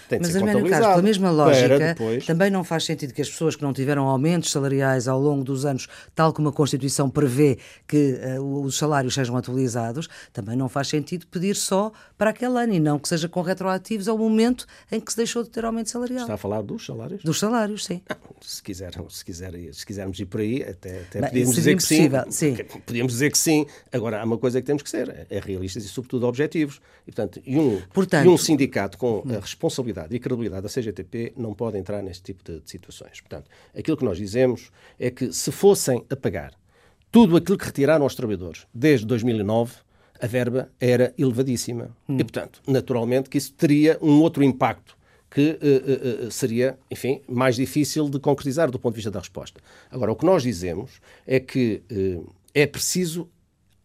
[0.10, 2.26] Tem Mas, Arménio Carlos, pela mesma lógica, depois...
[2.26, 5.66] também não faz sentido que as pessoas que não tiveram aumentos salariais ao longo dos
[5.66, 10.88] anos, tal como a Constituição prevê que uh, os salários sejam atualizados, também não faz
[10.88, 15.00] sentido pedir só para aquele ano e não que seja com retroativos ao momento em
[15.00, 16.22] que se deixou de ter aumento salarial.
[16.22, 17.24] Está a falar dos salários?
[17.24, 18.02] Dos salários, sim.
[18.10, 21.76] Ah, se, quiser, se, quiser, se quisermos ir por aí, até, até Bem, podíamos dizer
[21.76, 22.58] que sim, sim.
[22.84, 23.68] Podíamos dizer que sim.
[23.92, 26.82] Agora, há uma coisa que temos que ser, é, é realistas e, sobretudo, objetivos.
[27.08, 30.62] E, portanto, e um, portanto, e um sindicato com a responsabilidade credibilidade e a credibilidade
[30.62, 33.20] da CGTP não pode entrar neste tipo de, de situações.
[33.22, 36.54] Portanto, aquilo que nós dizemos é que se fossem a pagar
[37.12, 39.74] tudo aquilo que retiraram aos trabalhadores desde 2009,
[40.22, 41.96] a verba era elevadíssima.
[42.08, 42.18] Hum.
[42.18, 44.98] E, portanto, naturalmente que isso teria um outro impacto
[45.32, 49.62] que uh, uh, seria, enfim, mais difícil de concretizar do ponto de vista da resposta.
[49.92, 53.30] Agora, o que nós dizemos é que uh, é preciso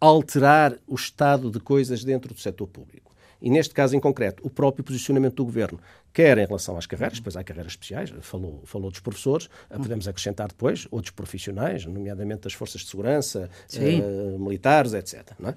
[0.00, 3.03] alterar o estado de coisas dentro do setor público.
[3.44, 5.78] E neste caso em concreto, o próprio posicionamento do governo,
[6.14, 10.08] quer em relação às carreiras, depois há carreiras especiais, falou, falou dos professores, eh, podemos
[10.08, 15.32] acrescentar depois outros profissionais, nomeadamente das forças de segurança, uh, militares, etc.
[15.38, 15.54] Não é?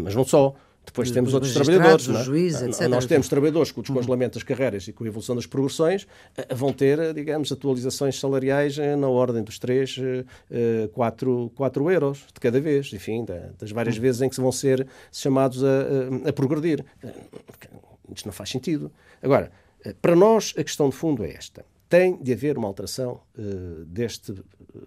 [0.00, 0.52] Mas não só.
[0.88, 2.08] Depois temos outros trabalhadores.
[2.08, 2.24] É?
[2.24, 2.88] Juízes, etc.
[2.88, 6.06] Nós temos trabalhadores que, com o descongelamento das carreiras e com a evolução das progressões,
[6.36, 9.96] eh, vão ter, digamos, atualizações salariais na ordem dos 3,
[10.92, 13.24] 4, 4 euros de cada vez, enfim,
[13.58, 15.66] das várias vezes em que vão ser chamados a,
[16.26, 16.84] a, a progredir.
[18.14, 18.90] Isto não faz sentido.
[19.22, 19.50] Agora,
[20.00, 21.64] para nós, a questão de fundo é esta.
[21.88, 24.34] Tem de haver uma alteração uh, deste,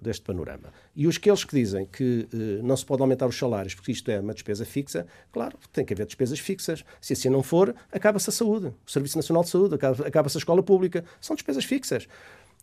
[0.02, 0.72] deste panorama.
[0.96, 4.10] E os aqueles que dizem que uh, não se pode aumentar os salários porque isto
[4.12, 6.84] é uma despesa fixa, claro, tem que haver despesas fixas.
[7.00, 10.62] Se assim não for, acaba-se a saúde, o Serviço Nacional de Saúde, acaba-se a escola
[10.62, 11.04] pública.
[11.20, 12.08] São despesas fixas.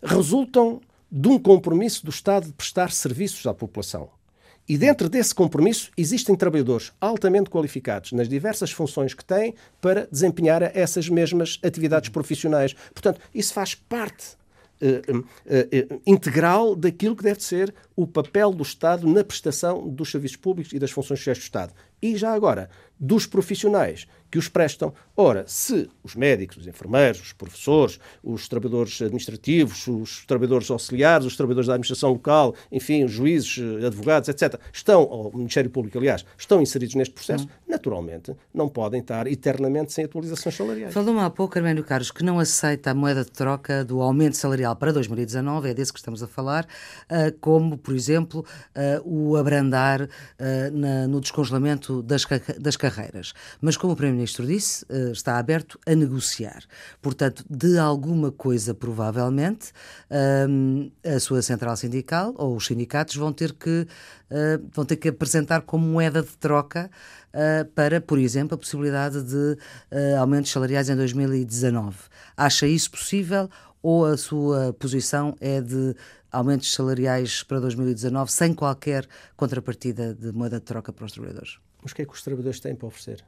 [0.02, 4.10] Resultam de um compromisso do Estado de prestar serviços à população.
[4.68, 10.62] E dentro desse compromisso existem trabalhadores altamente qualificados nas diversas funções que têm para desempenhar
[10.76, 12.74] essas mesmas atividades profissionais.
[12.92, 14.36] Portanto, isso faz parte
[14.82, 20.10] uh, uh, uh, integral daquilo que deve ser o papel do Estado na prestação dos
[20.10, 21.72] serviços públicos e das funções sociais do Estado.
[22.02, 22.68] E já agora,
[23.00, 24.92] dos profissionais que os prestam.
[25.16, 31.36] Ora, se os médicos, os enfermeiros, os professores, os trabalhadores administrativos, os trabalhadores auxiliares, os
[31.36, 35.98] trabalhadores da administração local, enfim, os juízes, eh, advogados, etc., estão, ou o Ministério Público,
[35.98, 37.48] aliás, estão inseridos neste processo, hum.
[37.66, 40.94] naturalmente não podem estar eternamente sem atualizações salariais.
[40.94, 44.76] Falou-me há pouco, Arménio Carlos, que não aceita a moeda de troca do aumento salarial
[44.76, 46.66] para 2019, é desse que estamos a falar,
[47.08, 50.08] eh, como, por exemplo, eh, o abrandar
[51.08, 52.24] no descongelamento das,
[52.76, 53.32] carreiras.
[53.60, 56.64] Mas, como o Primeiro-Ministro disse, uh, está aberto a negociar.
[57.00, 59.70] Portanto, de alguma coisa, provavelmente,
[60.10, 63.86] uh, a sua central sindical ou os sindicatos vão ter que,
[64.30, 66.90] uh, vão ter que apresentar como moeda de troca
[67.74, 69.56] para, por exemplo, a possibilidade de
[70.18, 71.96] aumentos salariais em 2019.
[72.36, 73.48] Acha isso possível
[73.80, 75.94] ou a sua posição é de
[76.32, 81.58] aumentos salariais para 2019 sem qualquer contrapartida de moeda de troca para os trabalhadores.
[81.82, 83.22] Mas o que é que os trabalhadores têm para oferecer?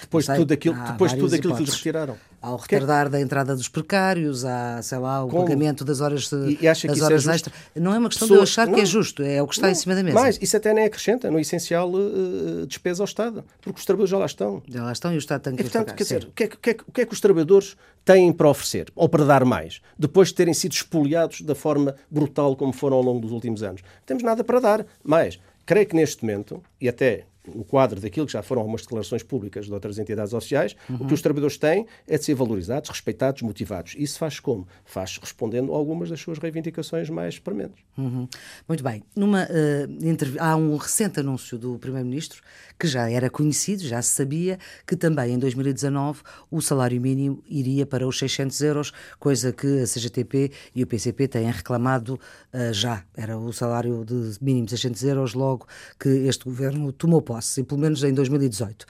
[0.00, 2.16] Depois de tudo aquilo, depois tudo aquilo que lhes retiraram.
[2.42, 3.12] Há o retardar que...
[3.12, 5.44] da entrada dos precários, há, sei lá, o Como?
[5.44, 7.54] pagamento das horas, de, e, e das horas é extras.
[7.76, 8.48] Não é uma questão Pessoas...
[8.48, 10.02] de eu achar não, que é justo, é o que está não, em cima da
[10.02, 10.18] mesa.
[10.18, 14.18] Mas isso até nem acrescenta, no essencial, uh, despesa ao Estado, porque os trabalhadores já
[14.18, 14.62] lá estão.
[14.66, 16.46] Já lá estão e o Estado tem que e, portanto, quer dizer, o que, é,
[16.46, 19.44] o, que é, o que é que os trabalhadores têm para oferecer, ou para dar
[19.44, 23.62] mais, depois de terem sido expoliados da forma brutal como foram ao longo dos últimos
[23.62, 23.82] anos?
[23.82, 25.38] Não temos nada para dar, mais.
[25.66, 29.66] Creio que neste momento, e até no quadro daquilo que já foram algumas declarações públicas
[29.66, 30.96] de outras entidades oficiais, uhum.
[30.96, 33.94] o que os trabalhadores têm é de ser valorizados, respeitados, motivados.
[33.98, 34.66] Isso faz como?
[34.84, 37.82] Faz respondendo a algumas das suas reivindicações mais prementes.
[37.96, 38.28] Uhum.
[38.68, 39.02] Muito bem.
[39.14, 42.42] Numa, uh, há um recente anúncio do Primeiro-Ministro
[42.78, 47.84] que já era conhecido, já se sabia, que também em 2019 o salário mínimo iria
[47.84, 52.14] para os 600 euros, coisa que a CGTP e o PCP têm reclamado
[52.54, 53.04] uh, já.
[53.14, 55.66] Era o salário de mínimo de 600 euros logo
[55.98, 58.86] que este governo tomou posse, e pelo menos em 2018.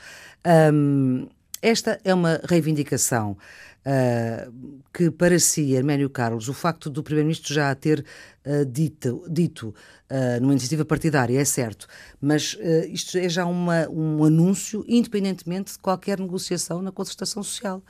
[0.72, 1.28] Um,
[1.62, 7.74] esta é uma reivindicação uh, que, para si, Arménio Carlos, o facto do Primeiro-Ministro já
[7.74, 8.04] ter
[8.46, 9.74] uh, dito, dito
[10.10, 11.86] uh, numa iniciativa partidária, é certo,
[12.20, 12.56] mas
[12.88, 17.82] isto é já uma, um anúncio, independentemente de qualquer negociação na concertação social.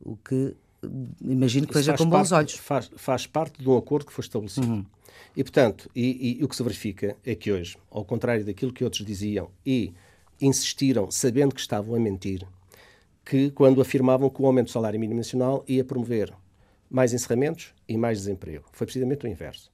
[0.00, 0.56] O que
[1.20, 2.54] imagino que veja com bons parte, olhos.
[2.54, 4.66] Faz, faz parte de um acordo que foi estabelecido.
[4.66, 4.84] Uhum.
[5.36, 8.84] E, portanto, e, e, o que se verifica é que hoje, ao contrário daquilo que
[8.84, 9.92] outros diziam e
[10.40, 12.46] insistiram, sabendo que estavam a mentir,
[13.24, 16.32] que quando afirmavam que o aumento do salário mínimo nacional ia promover
[16.90, 18.64] mais encerramentos e mais desemprego.
[18.72, 19.70] Foi precisamente o inverso.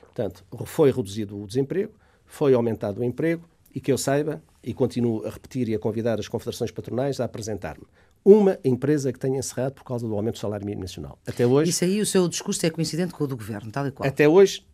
[0.00, 1.92] Portanto, foi reduzido o desemprego,
[2.24, 6.20] foi aumentado o emprego e que eu saiba, e continuo a repetir e a convidar
[6.20, 7.84] as confederações patronais a apresentar-me
[8.24, 11.18] uma empresa que tenha encerrado por causa do aumento do salário mínimo nacional.
[11.26, 11.70] Até hoje.
[11.70, 14.08] Isso aí, o seu discurso é coincidente com o do governo, tal e qual.
[14.08, 14.64] Até hoje,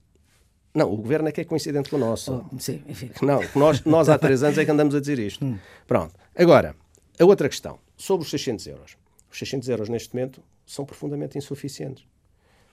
[0.74, 2.44] não, o governo é que é coincidente com o nosso.
[2.52, 3.11] Oh, sim, enfim.
[3.22, 5.44] Não, nós, nós há três anos é que andamos a dizer isto.
[5.44, 5.58] Hum.
[5.87, 6.14] Pronto.
[6.37, 6.76] Agora,
[7.18, 8.96] a outra questão, sobre os 600 euros.
[9.30, 12.04] Os 600 euros neste momento são profundamente insuficientes.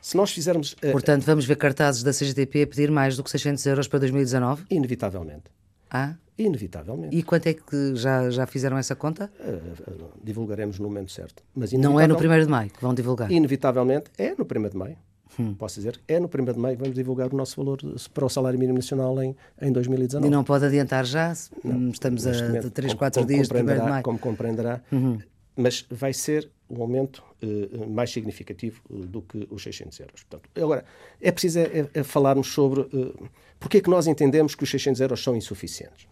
[0.02, 0.74] Se nós fizermos.
[0.74, 4.00] Uh, Portanto, vamos ver cartazes da CGTP a pedir mais do que 600 euros para
[4.00, 4.66] 2019?
[4.70, 5.46] Inevitavelmente.
[5.90, 6.16] Ah?
[6.38, 7.16] Inevitavelmente.
[7.16, 9.32] E quanto é que já, já fizeram essa conta?
[9.40, 11.42] Uh, divulgaremos no momento certo.
[11.56, 13.32] Mas Não é no 1 de maio que vão divulgar?
[13.32, 14.98] Inevitavelmente é no 1 de maio.
[15.40, 15.54] Hum.
[15.54, 17.80] Posso dizer, é no 1 de maio que vamos divulgar o nosso valor
[18.14, 20.28] para o salário mínimo nacional em, em 2019.
[20.28, 21.34] E não pode adiantar já?
[21.64, 22.32] Não, Estamos a
[22.74, 24.04] 3, 4 dias de 1 de maio.
[24.04, 25.18] Como compreenderá, uhum.
[25.56, 30.24] Mas vai ser um aumento uh, mais significativo uh, do que os 600 euros.
[30.24, 30.86] Portanto, agora,
[31.22, 35.02] é preciso é, é, falarmos sobre uh, porque é que nós entendemos que os 600
[35.02, 36.08] euros são insuficientes.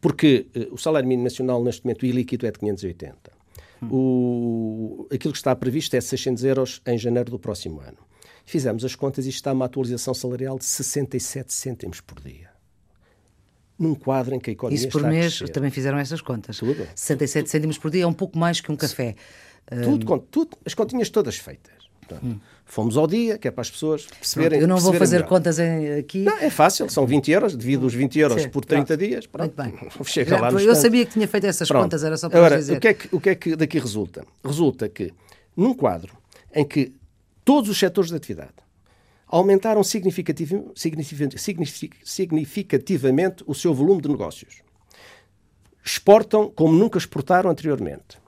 [0.00, 3.36] Porque uh, o salário mínimo nacional, neste momento, ilíquido é de 580.
[3.90, 7.98] O, aquilo que está previsto é 600 euros em janeiro do próximo ano.
[8.44, 12.45] Fizemos as contas e está uma atualização salarial de 67 cêntimos por dia.
[13.78, 16.58] Num quadro em que a economia Isso por está mês também fizeram essas contas.
[16.58, 16.86] Tudo.
[16.94, 19.14] 67 cêntimos por dia é um pouco mais que um café.
[19.82, 20.18] Tudo, um...
[20.18, 21.74] tudo as continhas todas feitas.
[22.00, 22.40] Portanto, hum.
[22.68, 24.60] Fomos ao dia, que é para as pessoas perceberem.
[24.60, 25.28] Eu não vou fazer melhor.
[25.28, 26.22] contas aqui.
[26.24, 28.98] Não, é fácil, são 20 euros, devido os 20 euros Sim, por 30 pronto.
[28.98, 29.26] dias.
[29.26, 29.62] Pronto.
[29.62, 29.90] Muito bem.
[30.04, 31.84] Chega lá Eu sabia que tinha feito essas pronto.
[31.84, 32.76] contas, era só para Agora, dizer.
[32.76, 34.24] O que, é que, o que é que daqui resulta?
[34.44, 35.12] Resulta que,
[35.56, 36.12] num quadro
[36.52, 36.92] em que
[37.44, 38.54] todos os setores de atividade
[39.26, 44.62] aumentaram significativ, signific, significativamente o seu volume de negócios,
[45.84, 48.18] exportam como nunca exportaram anteriormente,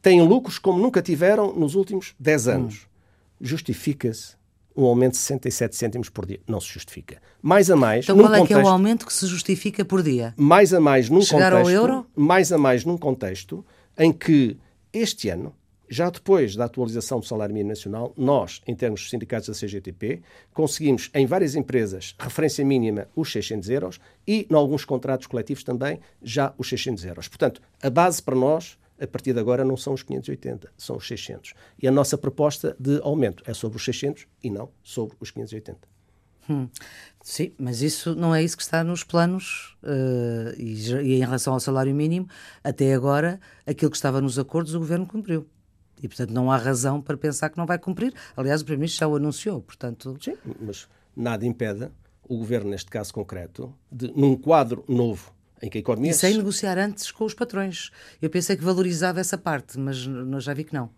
[0.00, 2.74] têm lucros como nunca tiveram nos últimos 10 anos.
[2.74, 2.86] Hum.
[3.40, 4.36] Justifica-se
[4.76, 6.40] um aumento de 67 cêntimos por dia.
[6.46, 7.20] Não se justifica.
[7.40, 8.04] Mais a mais.
[8.04, 10.34] Então, qual é contexto, que é o aumento que se justifica por dia?
[10.36, 11.68] Mais a mais num Chegar contexto.
[11.68, 12.06] Ao euro?
[12.14, 13.64] Mais a mais num contexto
[13.98, 14.58] em que
[14.92, 15.54] este ano,
[15.88, 20.22] já depois da atualização do salário mínimo nacional, nós, em termos dos sindicatos da CGTP,
[20.52, 26.00] conseguimos em várias empresas referência mínima os 600 euros e, em alguns contratos coletivos também,
[26.22, 27.28] já os 600 euros.
[27.28, 31.06] Portanto, a base para nós a partir de agora não são os 580, são os
[31.06, 31.52] 600.
[31.82, 35.96] E a nossa proposta de aumento é sobre os 600 e não sobre os 580.
[36.48, 36.68] Hum.
[37.22, 41.52] Sim, mas isso não é isso que está nos planos uh, e, e, em relação
[41.52, 42.28] ao salário mínimo,
[42.62, 45.46] até agora, aquilo que estava nos acordos, o Governo cumpriu.
[46.02, 48.12] E, portanto, não há razão para pensar que não vai cumprir.
[48.36, 50.16] Aliás, o Primeiro-Ministro já o anunciou, portanto...
[50.20, 51.88] Sim, mas nada impede
[52.28, 55.32] o Governo, neste caso concreto, de, num quadro novo
[55.62, 56.10] em que a economia...
[56.10, 57.90] E sem negociar antes com os patrões.
[58.20, 60.90] Eu pensei que valorizava essa parte, mas já vi que não.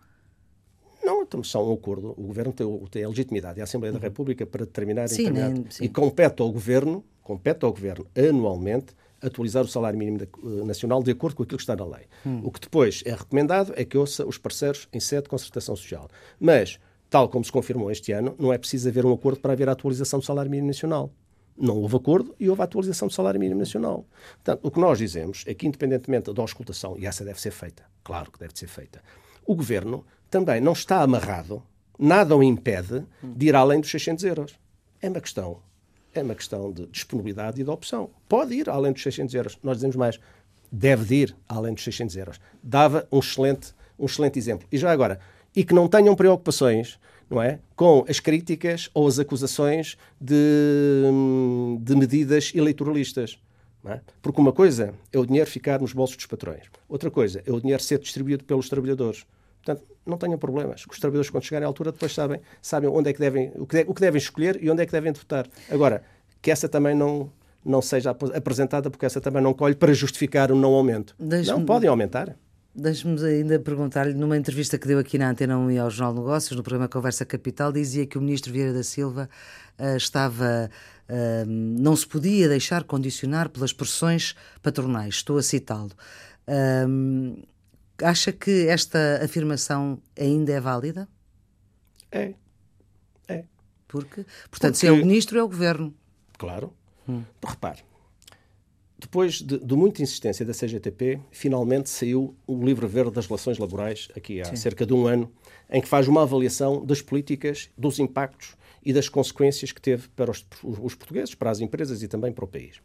[1.05, 2.15] Não, então só um acordo.
[2.17, 5.09] O Governo tem, tem a legitimidade e a Assembleia da República para determinar...
[5.09, 5.85] Sim, nem, sim.
[5.85, 11.11] E compete ao Governo, compete ao Governo anualmente atualizar o salário mínimo eh, nacional de
[11.11, 12.07] acordo com aquilo que está na lei.
[12.25, 12.41] Hum.
[12.45, 16.09] O que depois é recomendado é que ouça os parceiros em sede de concertação social.
[16.39, 16.79] Mas,
[17.11, 19.73] tal como se confirmou este ano, não é preciso haver um acordo para haver a
[19.73, 21.13] atualização do salário mínimo nacional.
[21.57, 24.07] Não houve acordo e houve a atualização do salário mínimo nacional.
[24.37, 27.85] Portanto, o que nós dizemos é que, independentemente da auscultação, e essa deve ser feita,
[28.05, 29.03] claro que deve ser feita,
[29.45, 31.63] o Governo também não está amarrado,
[31.99, 34.59] nada o impede de ir além dos 600 euros.
[35.01, 35.61] É uma questão
[36.19, 38.11] é uma questão de disponibilidade e de opção.
[38.29, 39.59] Pode ir além dos 600 euros.
[39.63, 40.21] Nós dizemos mais,
[40.71, 42.41] deve ir além dos 600 euros.
[42.63, 44.67] Dava um excelente, um excelente exemplo.
[44.71, 45.21] E já agora,
[45.55, 46.99] e que não tenham preocupações
[47.31, 51.05] não é, com as críticas ou as acusações de,
[51.81, 53.39] de medidas eleitoralistas.
[53.85, 54.01] É?
[54.21, 57.61] Porque uma coisa é o dinheiro ficar nos bolsos dos patrões, outra coisa é o
[57.61, 59.25] dinheiro ser distribuído pelos trabalhadores.
[59.65, 60.85] Portanto, não tenham problemas.
[60.91, 63.85] Os trabalhadores, quando chegarem à altura, depois sabem, sabem onde é que devem, o que,
[63.87, 65.47] o que devem escolher e onde é que devem votar.
[65.71, 66.03] Agora,
[66.41, 67.31] que essa também não,
[67.65, 71.15] não seja apresentada, porque essa também não colhe para justificar o não aumento.
[71.19, 72.37] Não, podem aumentar.
[72.75, 76.21] Deixe-me ainda perguntar-lhe, numa entrevista que deu aqui na Antena 1 e ao Jornal de
[76.21, 79.29] Negócios, no programa Conversa Capital, dizia que o ministro Vieira da Silva
[79.79, 80.71] uh, estava.
[81.09, 85.17] Uh, não se podia deixar condicionar pelas pressões patronais.
[85.17, 85.91] Estou a citá-lo.
[86.47, 87.43] Uh,
[88.03, 91.09] Acha que esta afirmação ainda é válida?
[92.13, 92.35] É.
[93.27, 93.45] É.
[93.87, 94.75] Porque, portanto, Porque...
[94.75, 95.95] se é o ministro, é o governo.
[96.37, 96.73] Claro.
[97.09, 97.23] Hum.
[97.45, 97.83] Repare,
[98.99, 104.09] depois de, de, muita insistência da CGTP, finalmente saiu o livro verde das relações laborais,
[104.17, 104.57] aqui há Sim.
[104.57, 105.31] cerca de um ano,
[105.71, 110.33] em que faz uma avaliação das políticas, dos impactos e das consequências que teve para
[110.33, 112.81] os, os portugueses, para as empresas e também para o país.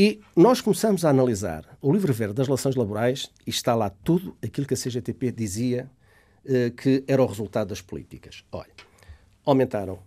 [0.00, 4.36] E nós começamos a analisar o livro verde das relações laborais e está lá tudo
[4.40, 5.90] aquilo que a CGTP dizia
[6.46, 8.44] eh, que era o resultado das políticas.
[8.52, 8.70] Olha,
[9.44, 9.98] aumentaram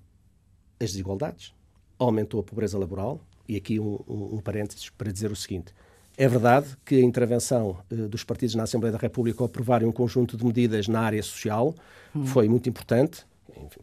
[0.79, 1.53] as desigualdades,
[1.99, 5.73] aumentou a pobreza laboral, e aqui um, um, um parênteses para dizer o seguinte:
[6.17, 9.91] é verdade que a intervenção eh, dos partidos na Assembleia da República ao aprovarem um
[9.91, 11.75] conjunto de medidas na área social
[12.15, 12.25] hum.
[12.25, 13.25] foi muito importante,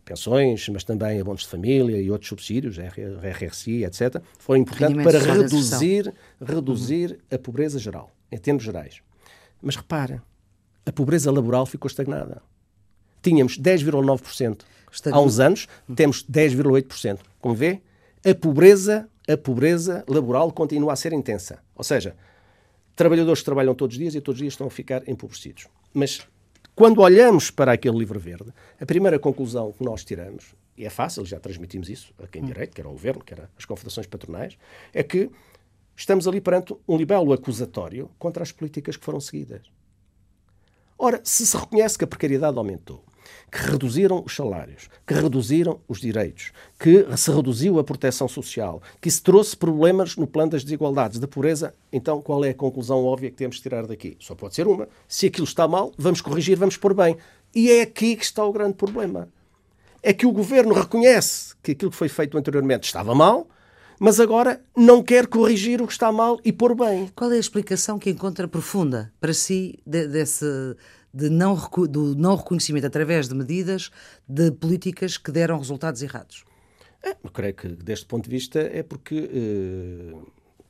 [0.04, 6.12] pensões, mas também abonos de família e outros subsídios, RRSI, etc., foi importante para reduzir,
[6.40, 7.36] reduzir uhum.
[7.36, 9.00] a pobreza geral, em termos gerais.
[9.60, 10.22] Mas repara,
[10.86, 12.42] a pobreza laboral ficou estagnada.
[13.22, 14.62] Tínhamos 10,9%
[15.12, 17.18] há uns anos, temos 10,8%.
[17.40, 17.82] Como vê,
[18.24, 21.58] a pobreza, a pobreza laboral continua a ser intensa.
[21.74, 22.16] Ou seja,
[22.96, 25.66] trabalhadores que trabalham todos os dias e todos os dias estão a ficar empobrecidos.
[25.92, 26.26] Mas
[26.78, 31.26] quando olhamos para aquele livro verde, a primeira conclusão que nós tiramos, e é fácil,
[31.26, 34.56] já transmitimos isso a quem direito, que era o governo, que eram as confederações patronais,
[34.94, 35.28] é que
[35.96, 39.62] estamos ali perante um libelo acusatório contra as políticas que foram seguidas.
[40.96, 43.04] Ora, se se reconhece que a precariedade aumentou,
[43.50, 49.10] que reduziram os salários, que reduziram os direitos, que se reduziu a proteção social, que
[49.10, 51.74] se trouxe problemas no plano das desigualdades, da pobreza.
[51.92, 54.16] Então, qual é a conclusão óbvia que temos de tirar daqui?
[54.20, 54.88] Só pode ser uma.
[55.06, 57.16] Se aquilo está mal, vamos corrigir, vamos pôr bem.
[57.54, 59.28] E é aqui que está o grande problema.
[60.02, 63.48] É que o governo reconhece que aquilo que foi feito anteriormente estava mal,
[63.98, 67.10] mas agora não quer corrigir o que está mal e pôr bem.
[67.16, 70.46] Qual é a explicação que encontra profunda para si de, desse
[71.18, 71.56] de não,
[71.90, 73.90] do não reconhecimento através de medidas
[74.28, 76.44] de políticas que deram resultados errados?
[77.02, 80.16] É, eu creio que, deste ponto de vista, é porque eh,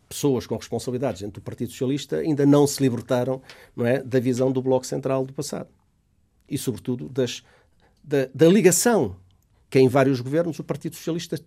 [0.09, 3.43] pessoas com responsabilidades dentro do Partido Socialista ainda não se libertaram
[3.77, 5.69] não é, da visão do Bloco Central do passado.
[6.49, 7.43] E, sobretudo, das,
[8.03, 9.17] da, da ligação
[9.71, 11.39] que em vários governos o Partido Socialista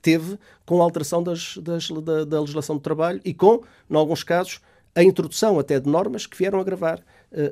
[0.00, 4.24] teve com a alteração das, das, da, da, legislação do trabalho e com, em alguns
[4.24, 4.60] casos,
[4.94, 7.02] a introdução até de normas que vieram agravar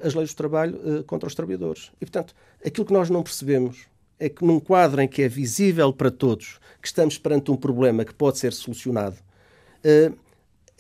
[0.03, 1.91] as leis do trabalho uh, contra os trabalhadores.
[2.01, 3.87] E, portanto, aquilo que nós não percebemos
[4.19, 8.05] é que num quadro em que é visível para todos que estamos perante um problema
[8.05, 9.17] que pode ser solucionado,
[9.85, 10.17] uh,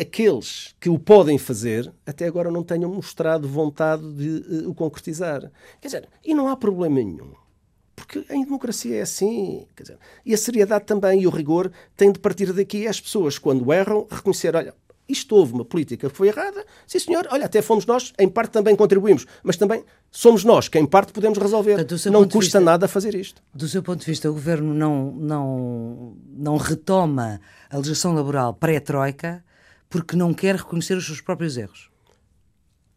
[0.01, 5.51] aqueles que o podem fazer até agora não tenham mostrado vontade de o concretizar.
[5.81, 7.33] Quer dizer, e não há problema nenhum.
[7.95, 9.67] Porque em democracia é assim.
[9.77, 12.87] Dizer, e a seriedade também e o rigor têm de partir daqui.
[12.87, 14.75] As pessoas, quando erram, reconhecer: olha,
[15.11, 18.53] isto houve uma política que foi errada, sim senhor, olha, até fomos nós, em parte
[18.53, 21.77] também contribuímos, mas também somos nós que em parte podemos resolver.
[21.77, 23.43] Portanto, não custa vista, nada fazer isto.
[23.53, 29.45] Do seu ponto de vista, o Governo não, não, não retoma a legislação laboral pré-troika
[29.89, 31.91] porque não quer reconhecer os seus próprios erros?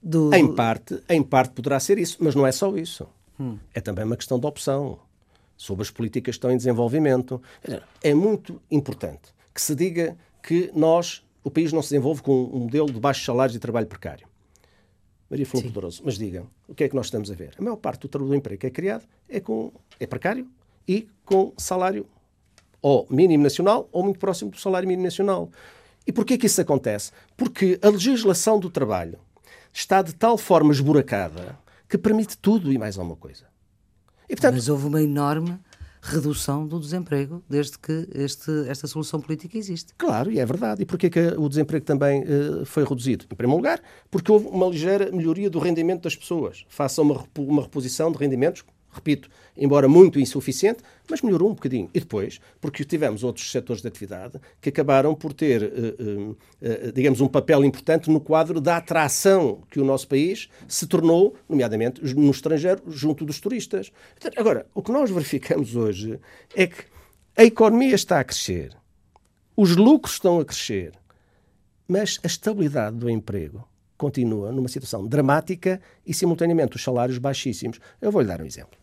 [0.02, 0.34] Do...
[0.34, 3.08] Em, parte, em parte poderá ser isso, mas não é só isso.
[3.40, 3.58] Hum.
[3.74, 5.00] É também uma questão de opção
[5.56, 7.42] sobre as políticas que estão em desenvolvimento.
[8.02, 12.60] É muito importante que se diga que nós o país não se desenvolve com um
[12.60, 14.28] modelo de baixos salários e trabalho precário.
[15.30, 17.56] Maria Flor Poderoso, mas digam, o que é que nós estamos a ver?
[17.58, 20.48] A maior parte do, do emprego que é criado é, com, é precário
[20.88, 22.06] e com salário
[22.82, 25.50] ou mínimo nacional ou muito próximo do salário mínimo nacional.
[26.06, 27.12] E porquê que isso acontece?
[27.36, 29.18] Porque a legislação do trabalho
[29.72, 31.58] está de tal forma esburacada
[31.90, 33.46] que permite tudo e mais alguma coisa.
[34.30, 35.60] E, portanto, Mas houve uma enorme
[36.04, 39.94] redução do desemprego desde que este, esta solução política existe.
[39.98, 40.82] Claro, e é verdade.
[40.82, 43.26] E porquê que o desemprego também uh, foi reduzido?
[43.32, 43.82] Em primeiro lugar,
[44.12, 46.66] porque houve uma ligeira melhoria do rendimento das pessoas.
[46.68, 51.90] Faça uma, uma reposição de rendimentos repito, embora muito insuficiente, mas melhorou um bocadinho.
[51.94, 57.22] E depois, porque tivemos outros setores de atividade que acabaram por ter, uh, uh, digamos,
[57.22, 62.32] um papel importante no quadro da atração que o nosso país se tornou, nomeadamente no
[62.32, 63.92] estrangeiro, junto dos turistas.
[64.38, 66.20] Agora, o que nós verificamos hoje
[66.56, 66.84] é que
[67.36, 68.76] a economia está a crescer,
[69.56, 70.94] os lucros estão a crescer,
[71.88, 73.68] mas a estabilidade do emprego
[73.98, 77.80] continua numa situação dramática e, simultaneamente, os salários baixíssimos.
[78.02, 78.83] Eu vou-lhe dar um exemplo.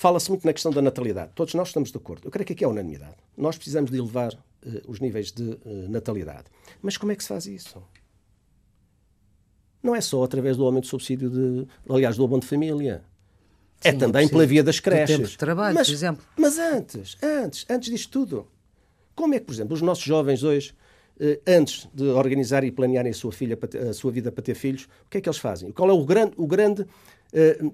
[0.00, 1.32] Fala-se muito na questão da natalidade.
[1.34, 2.26] Todos nós estamos de acordo.
[2.26, 3.16] Eu creio que aqui é unanimidade.
[3.36, 6.44] Nós precisamos de elevar uh, os níveis de uh, natalidade.
[6.80, 7.82] Mas como é que se faz isso?
[9.82, 13.04] Não é só através do aumento do subsídio de, aliás, do abono de família.
[13.84, 15.18] É Sim, é também pela via das creches.
[15.18, 16.24] tempo de trabalho, mas, por exemplo.
[16.34, 18.48] Mas antes, antes, antes disto tudo.
[19.14, 20.72] Como é que, por exemplo, os nossos jovens hoje,
[21.20, 23.58] uh, antes de organizar e planearem a sua, filha,
[23.90, 25.70] a sua vida para ter filhos, o que é que eles fazem?
[25.72, 26.86] Qual é o grande, o grande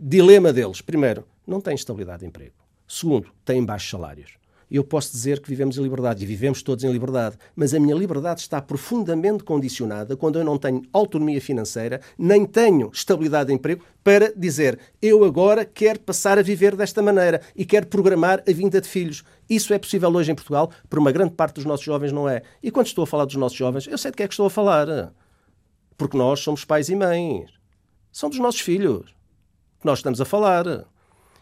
[0.00, 0.80] dilema deles?
[0.80, 2.54] Primeiro, não têm estabilidade de emprego.
[2.88, 4.38] Segundo, têm baixos salários.
[4.68, 7.94] Eu posso dizer que vivemos em liberdade e vivemos todos em liberdade, mas a minha
[7.94, 13.84] liberdade está profundamente condicionada quando eu não tenho autonomia financeira, nem tenho estabilidade de emprego
[14.02, 18.80] para dizer eu agora quero passar a viver desta maneira e quero programar a vinda
[18.80, 19.22] de filhos.
[19.48, 22.42] Isso é possível hoje em Portugal, por uma grande parte dos nossos jovens não é.
[22.60, 24.46] E quando estou a falar dos nossos jovens, eu sei de que é que estou
[24.46, 25.12] a falar.
[25.96, 27.50] Porque nós somos pais e mães.
[28.10, 29.14] São dos nossos filhos
[29.78, 30.86] que nós estamos a falar.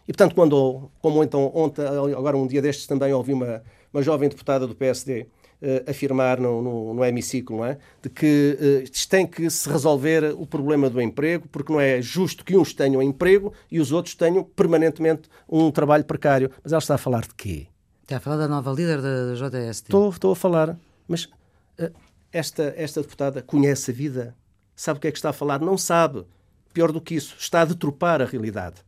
[0.07, 4.29] E, portanto, quando, como então ontem, agora um dia destes também ouvi uma, uma jovem
[4.29, 5.27] deputada do PSD uh,
[5.63, 7.79] eh, afirmar no, no, no, hemiciclo, não é?
[8.03, 12.45] De que uh, tem que se resolver o problema do emprego, porque não é justo
[12.45, 16.51] que uns tenham emprego e os outros tenham permanentemente um trabalho precário.
[16.63, 17.67] Mas ela está a falar de quê?
[18.03, 19.87] Está a falar da nova líder da, da JST.
[19.87, 20.79] Estou, estou a falar,
[21.09, 21.91] mas uh,
[22.31, 24.37] esta, esta deputada conhece a vida,
[24.77, 25.61] sabe o que é que está a falar?
[25.61, 26.27] Não sabe.
[26.75, 28.84] Pior do que isso, está a deturpar a realidade.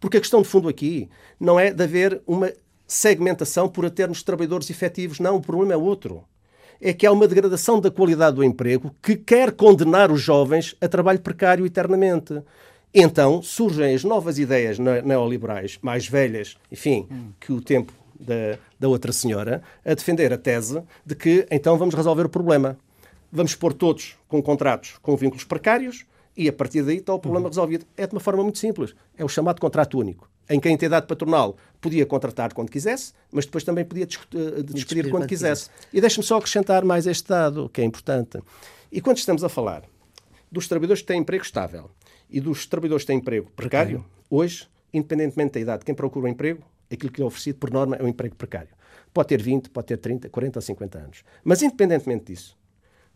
[0.00, 2.52] Porque a questão de fundo aqui não é de haver uma
[2.86, 5.20] segmentação por termos trabalhadores efetivos.
[5.20, 6.24] Não, o problema é outro.
[6.80, 10.88] É que há uma degradação da qualidade do emprego que quer condenar os jovens a
[10.88, 12.40] trabalho precário eternamente.
[12.94, 17.06] Então surgem as novas ideias neoliberais, mais velhas, enfim,
[17.38, 21.94] que o tempo da, da outra senhora, a defender a tese de que então vamos
[21.94, 22.78] resolver o problema.
[23.30, 26.06] Vamos pôr todos com contratos com vínculos precários
[26.38, 27.50] e a partir daí está o problema uhum.
[27.50, 27.84] resolvido.
[27.96, 28.94] É de uma forma muito simples.
[29.16, 33.44] É o chamado contrato único, em que a entidade patronal podia contratar quando quisesse, mas
[33.44, 35.68] depois também podia eh, despedir quando quisesse.
[35.92, 38.38] E deixe-me só acrescentar mais este dado, que é importante.
[38.92, 39.82] E quando estamos a falar
[40.50, 41.90] dos trabalhadores que têm emprego estável
[42.30, 46.62] e dos trabalhadores que têm emprego precário, hoje, independentemente da idade, quem procura um emprego,
[46.88, 48.70] aquilo que é oferecido por norma é um emprego precário.
[49.12, 51.24] Pode ter 20, pode ter 30, 40 ou 50 anos.
[51.42, 52.56] Mas independentemente disso,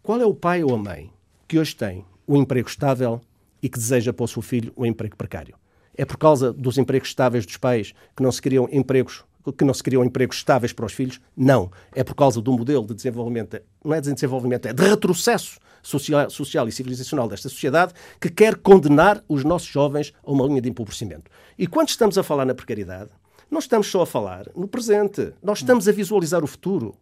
[0.03, 1.13] qual é o pai ou a mãe
[1.47, 3.21] que hoje tem o emprego estável
[3.63, 5.55] e que deseja para o seu filho um emprego precário.
[5.95, 9.23] É por causa dos empregos estáveis dos pais que não se criam empregos
[9.59, 11.21] que não se criam empregos estáveis para os filhos?
[11.37, 11.71] Não.
[11.93, 16.31] É por causa do modelo de desenvolvimento, não é de desenvolvimento, é de retrocesso social,
[16.31, 20.71] social e civilizacional desta sociedade que quer condenar os nossos jovens a uma linha de
[20.71, 21.29] empobrecimento.
[21.59, 23.11] E quando estamos a falar na precariedade,
[23.51, 26.95] não estamos só a falar no presente, nós estamos a visualizar o futuro.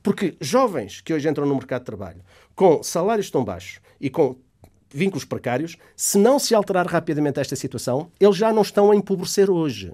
[0.00, 2.22] Porque jovens que hoje entram no mercado de trabalho
[2.54, 4.36] com salários tão baixos e com
[4.90, 9.50] vínculos precários, se não se alterar rapidamente esta situação, eles já não estão a empobrecer
[9.50, 9.92] hoje.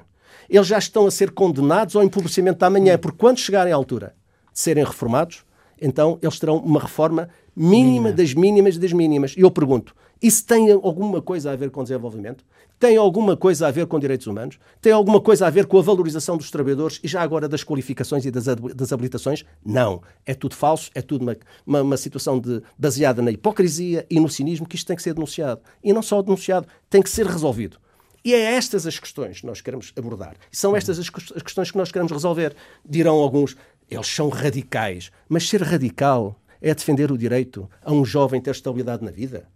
[0.48, 4.14] Eles já estão a ser condenados ao empobrecimento da amanhã, porque quando chegarem à altura
[4.52, 5.44] de serem reformados,
[5.80, 9.34] então eles terão uma reforma mínima das mínimas das mínimas.
[9.36, 9.94] E eu pergunto,
[10.24, 12.42] isso tem alguma coisa a ver com desenvolvimento?
[12.80, 14.58] Tem alguma coisa a ver com direitos humanos?
[14.80, 18.24] Tem alguma coisa a ver com a valorização dos trabalhadores e já agora das qualificações
[18.24, 18.48] e das,
[18.90, 19.44] habilitações?
[19.62, 20.00] Não.
[20.24, 24.30] É tudo falso, é tudo uma, uma, uma, situação de, baseada na hipocrisia e no
[24.30, 25.60] cinismo que isto tem que ser denunciado.
[25.82, 27.76] E não só denunciado, tem que ser resolvido.
[28.24, 30.36] E é estas as questões que nós queremos abordar.
[30.50, 32.56] E são estas as questões que nós queremos resolver.
[32.82, 33.58] Dirão alguns,
[33.90, 35.10] eles são radicais.
[35.28, 39.46] Mas ser radical é defender o direito a um jovem ter estabilidade na vida?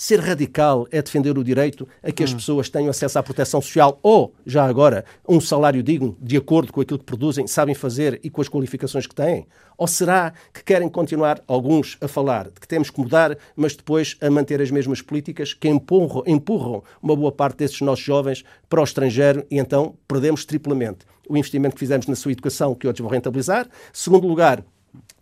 [0.00, 3.98] Ser radical é defender o direito a que as pessoas tenham acesso à proteção social
[4.00, 8.30] ou, já agora, um salário digno, de acordo com aquilo que produzem, sabem fazer e
[8.30, 9.48] com as qualificações que têm?
[9.76, 14.16] Ou será que querem continuar, alguns, a falar de que temos que mudar, mas depois
[14.20, 18.80] a manter as mesmas políticas que empurram, empurram uma boa parte desses nossos jovens para
[18.80, 23.02] o estrangeiro e então perdemos triplamente o investimento que fizemos na sua educação, que outros
[23.02, 23.68] vão rentabilizar.
[23.92, 24.64] Segundo lugar,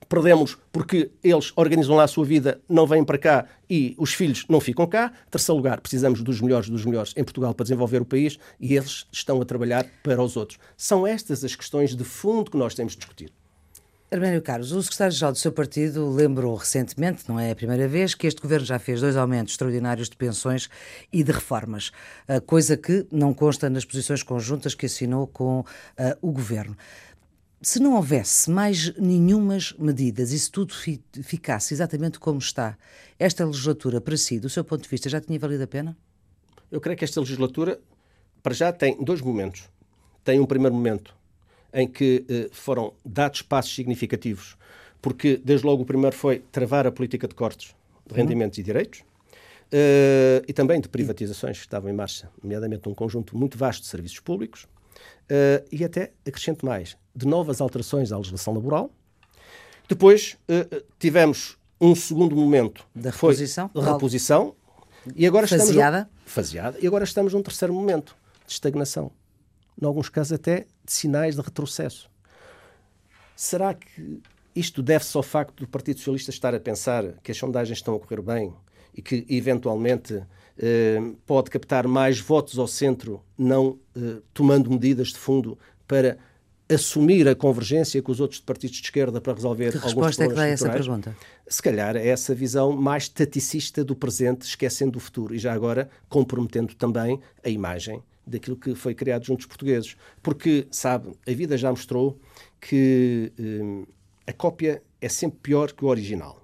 [0.09, 4.45] perdemos porque eles organizam lá a sua vida, não vêm para cá e os filhos
[4.49, 5.13] não ficam cá.
[5.31, 9.07] Terceiro lugar, precisamos dos melhores dos melhores em Portugal para desenvolver o país e eles
[9.13, 10.59] estão a trabalhar para os outros.
[10.77, 13.33] São estas as questões de fundo que nós temos de discutir.
[14.09, 18.29] Arménio Carlos, o secretário-geral do seu partido lembrou recentemente, não é a primeira vez, que
[18.29, 20.71] este governo já fez dois aumentos extraordinários de pensões
[21.13, 21.91] e de reformas,
[22.47, 25.65] coisa que não consta nas posições conjuntas que assinou com uh,
[26.23, 26.77] o governo.
[27.67, 30.73] Se não houvesse mais nenhumas medidas e se tudo
[31.25, 32.79] ficasse exatamente como está,
[33.19, 35.97] esta legislatura, para si, do seu ponto de vista, já tinha valido a pena?
[36.71, 37.81] Eu creio que esta legislatura,
[38.41, 39.69] para já, tem dois momentos.
[40.23, 41.13] Tem um primeiro momento
[41.75, 44.57] em que eh, foram dados passos significativos,
[45.03, 47.75] porque, desde logo, o primeiro foi travar a política de cortes
[48.07, 48.17] de uhum.
[48.17, 48.63] rendimentos uhum.
[48.63, 49.03] e direitos,
[49.67, 53.89] Uh, e também de privatizações que estavam em marcha, nomeadamente um conjunto muito vasto de
[53.89, 58.91] serviços públicos, uh, e até, acrescento mais, de novas alterações à legislação laboral.
[59.89, 64.55] Depois uh, tivemos um segundo momento da reposição, foi reposição
[65.15, 65.99] e agora faseada.
[65.99, 69.11] estamos faseada e agora estamos num terceiro momento de estagnação,
[69.81, 72.11] em alguns casos até de sinais de retrocesso.
[73.35, 74.21] Será que
[74.55, 78.01] isto deve-se ao facto do Partido Socialista estar a pensar que as sondagens estão a
[78.01, 78.53] correr bem
[78.95, 80.23] e que eventualmente
[80.59, 86.17] eh, pode captar mais votos ao centro, não eh, tomando medidas de fundo para
[86.69, 90.25] assumir a convergência com os outros partidos de esquerda para resolver que alguns problemas resposta
[90.25, 91.17] é que dá essa pergunta?
[91.47, 95.89] Se calhar é essa visão mais taticista do presente, esquecendo o futuro e já agora
[96.09, 99.97] comprometendo também a imagem daquilo que foi criado junto dos portugueses.
[100.23, 102.19] Porque, sabe, a vida já mostrou
[102.61, 103.87] que hum,
[104.27, 106.43] a cópia é sempre pior que o original.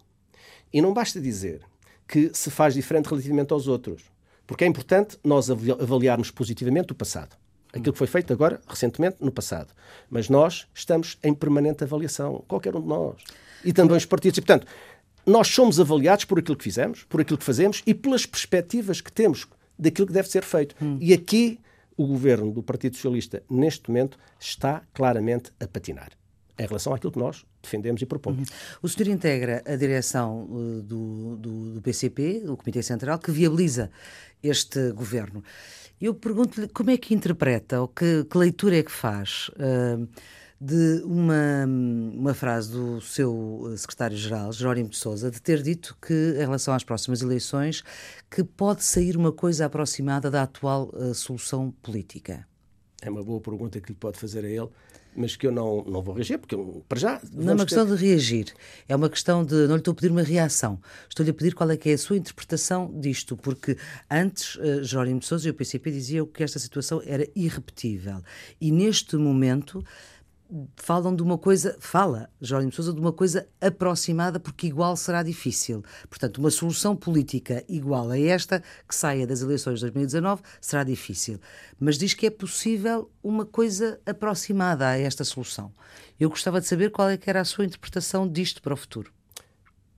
[0.73, 1.63] E não basta dizer
[2.07, 4.05] que se faz diferente relativamente aos outros.
[4.47, 7.37] Porque é importante nós avaliarmos positivamente o passado.
[7.73, 9.73] Aquilo que foi feito agora, recentemente, no passado.
[10.11, 13.17] Mas nós estamos em permanente avaliação, qualquer um de nós.
[13.65, 14.39] E também os partidos.
[14.39, 14.67] E, portanto,
[15.25, 19.11] nós somos avaliados por aquilo que fizemos, por aquilo que fazemos e pelas perspectivas que
[19.11, 19.47] temos
[19.79, 20.75] daquilo que deve ser feito.
[20.83, 20.99] Hum.
[21.01, 21.59] E aqui
[21.97, 26.11] o governo do Partido Socialista, neste momento, está claramente a patinar
[26.59, 28.49] em relação àquilo que nós defendemos e propomos.
[28.49, 28.57] Uhum.
[28.83, 33.91] O senhor integra a direção uh, do, do, do, PCP, o Comitê Central, que viabiliza
[34.43, 35.43] este governo.
[36.03, 40.09] Eu pergunto-lhe como é que interpreta, ou que, que leitura é que faz uh,
[40.61, 46.41] de uma, uma frase do seu secretário-geral, Jerónimo de Sousa, de ter dito que, em
[46.41, 47.85] relação às próximas eleições,
[48.29, 52.49] que pode sair uma coisa aproximada da atual uh, solução política.
[53.01, 54.71] É uma boa pergunta que lhe pode fazer a ele
[55.15, 56.57] mas que eu não, não vou reagir, porque
[56.89, 57.21] para já.
[57.33, 57.97] Não é uma questão ter...
[57.97, 58.55] de reagir,
[58.89, 59.55] é uma questão de.
[59.67, 61.99] Não lhe estou a pedir uma reação, estou-lhe a pedir qual é que é a
[61.99, 63.77] sua interpretação disto, porque
[64.11, 68.23] antes uh, Jerónimo de Souza e o PCP diziam que esta situação era irrepetível.
[68.61, 69.85] E neste momento
[70.77, 75.83] falam de uma coisa, fala Jerónimo Sousa de uma coisa aproximada, porque igual será difícil.
[76.09, 81.39] Portanto, uma solução política igual a esta, que saia das eleições de 2019, será difícil.
[81.79, 85.73] Mas diz que é possível uma coisa aproximada a esta solução.
[86.21, 89.11] Eu gostava de saber qual é que era a sua interpretação disto para o futuro.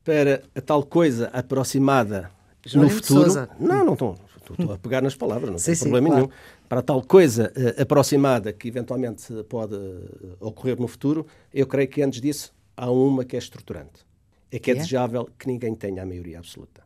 [0.05, 2.31] Para a tal coisa aproximada
[2.65, 3.25] Jerónimo no futuro.
[3.25, 3.49] Sousa.
[3.59, 4.19] Não, não estou,
[4.51, 6.27] estou a pegar nas palavras, não sim, tem sim, problema claro.
[6.27, 6.35] nenhum
[6.69, 12.03] para tal coisa uh, aproximada que eventualmente pode uh, ocorrer no futuro, eu creio que
[12.03, 14.05] antes disso há uma que é estruturante.
[14.51, 16.83] É que é, é desejável que ninguém tenha a maioria absoluta.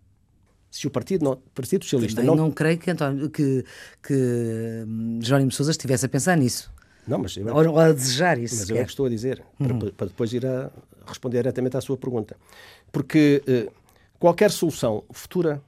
[0.71, 2.45] Se o Partido, não, Partido Socialista Também não...
[2.45, 3.65] não creio que, António, que,
[4.03, 6.71] que hum, Jerónimo Sousa estivesse a pensar nisso.
[7.07, 8.57] Não, mas eu, ou, a desejar isso.
[8.57, 9.79] Mas eu é que estou a dizer, uhum.
[9.79, 10.71] para, para, depois ir a
[11.07, 12.37] responder diretamente à sua pergunta.
[12.93, 13.73] Porque uh,
[14.19, 15.63] qualquer solução futura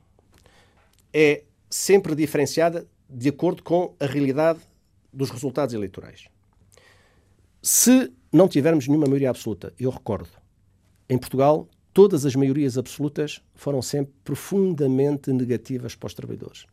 [1.15, 4.61] é sempre diferenciada de acordo com a realidade
[5.13, 6.29] dos resultados eleitorais.
[7.63, 10.31] Se não tivermos nenhuma maioria absoluta, eu recordo,
[11.09, 16.67] em Portugal, todas as maiorias absolutas foram sempre profundamente negativas para os trabalhadores.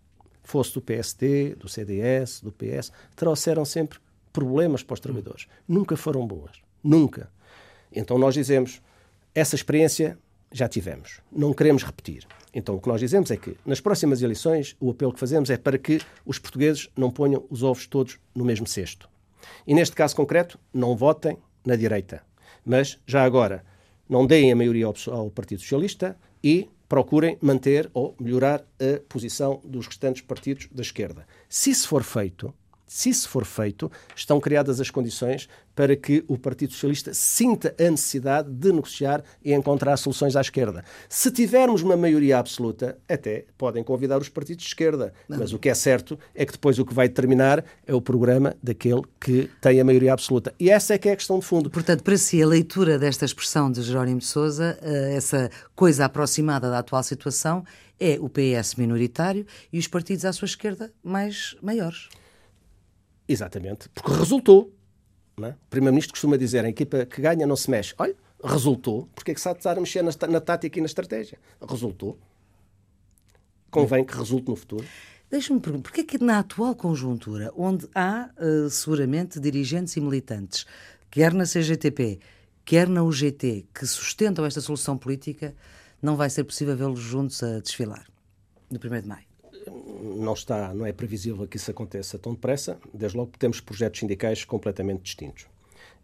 [0.43, 3.99] Fosse do PSD, do CDS, do PS, trouxeram sempre
[4.31, 5.47] problemas para os trabalhadores.
[5.67, 6.61] Nunca foram boas.
[6.83, 7.29] Nunca.
[7.91, 8.81] Então nós dizemos,
[9.33, 10.17] essa experiência
[10.51, 11.19] já tivemos.
[11.31, 12.25] Não queremos repetir.
[12.53, 15.57] Então, o que nós dizemos é que, nas próximas eleições, o apelo que fazemos é
[15.57, 19.09] para que os portugueses não ponham os ovos todos no mesmo cesto.
[19.65, 22.23] E, neste caso concreto, não votem na direita.
[22.65, 23.63] Mas, já agora,
[24.09, 29.87] não deem a maioria ao Partido Socialista e procurem manter ou melhorar a posição dos
[29.87, 31.27] restantes partidos da esquerda.
[31.49, 32.53] Se isso for feito,
[32.87, 37.91] se isso for feito, estão criadas as condições para que o Partido Socialista sinta a
[37.91, 40.83] necessidade de negociar e encontrar soluções à esquerda.
[41.07, 45.13] Se tivermos uma maioria absoluta, até podem convidar os partidos de esquerda.
[45.29, 45.37] Não.
[45.37, 48.55] Mas o que é certo é que depois o que vai determinar é o programa
[48.63, 50.51] daquele que tem a maioria absoluta.
[50.59, 51.69] E essa é que é a questão de fundo.
[51.69, 56.71] Portanto, para si, a leitura desta expressão de Jerónimo de Sousa, eh, essa coisa aproximada
[56.71, 57.63] da atual situação,
[57.99, 62.09] é o PS minoritário e os partidos à sua esquerda mais maiores.
[63.27, 64.73] Exatamente, porque resultou.
[65.41, 65.49] É?
[65.49, 67.93] O Primeiro-Ministro costuma dizer: a equipa que ganha não se mexe.
[67.97, 69.07] Olha, resultou.
[69.13, 71.37] Porque é que se há de estar a mexer na, na tática e na estratégia?
[71.61, 72.17] Resultou.
[73.69, 74.85] Convém que resulte no futuro.
[75.29, 80.65] Deixa-me perguntar, porquê é que na atual conjuntura, onde há uh, seguramente dirigentes e militantes,
[81.11, 82.19] quer na CGTP,
[82.63, 85.53] quer na UGT, que sustentam esta solução política,
[86.01, 88.07] não vai ser possível vê-los juntos a desfilar
[88.71, 89.26] no 1 de maio?
[89.69, 92.77] Não está, não é previsível que isso aconteça tão depressa.
[92.93, 95.47] Desde logo temos projetos sindicais completamente distintos,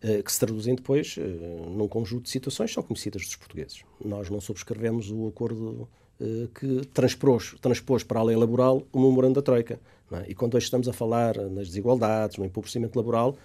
[0.01, 3.84] eh, que se traduzem depois eh, num conjunto de situações são conhecidas dos portugueses.
[4.03, 5.88] Nós não subscrevemos o acordo
[6.20, 9.80] eh, que transpôs, transpôs para a lei laboral o memorando da Troika.
[10.11, 10.26] É?
[10.30, 13.36] E quando hoje estamos a falar nas desigualdades, no empobrecimento laboral,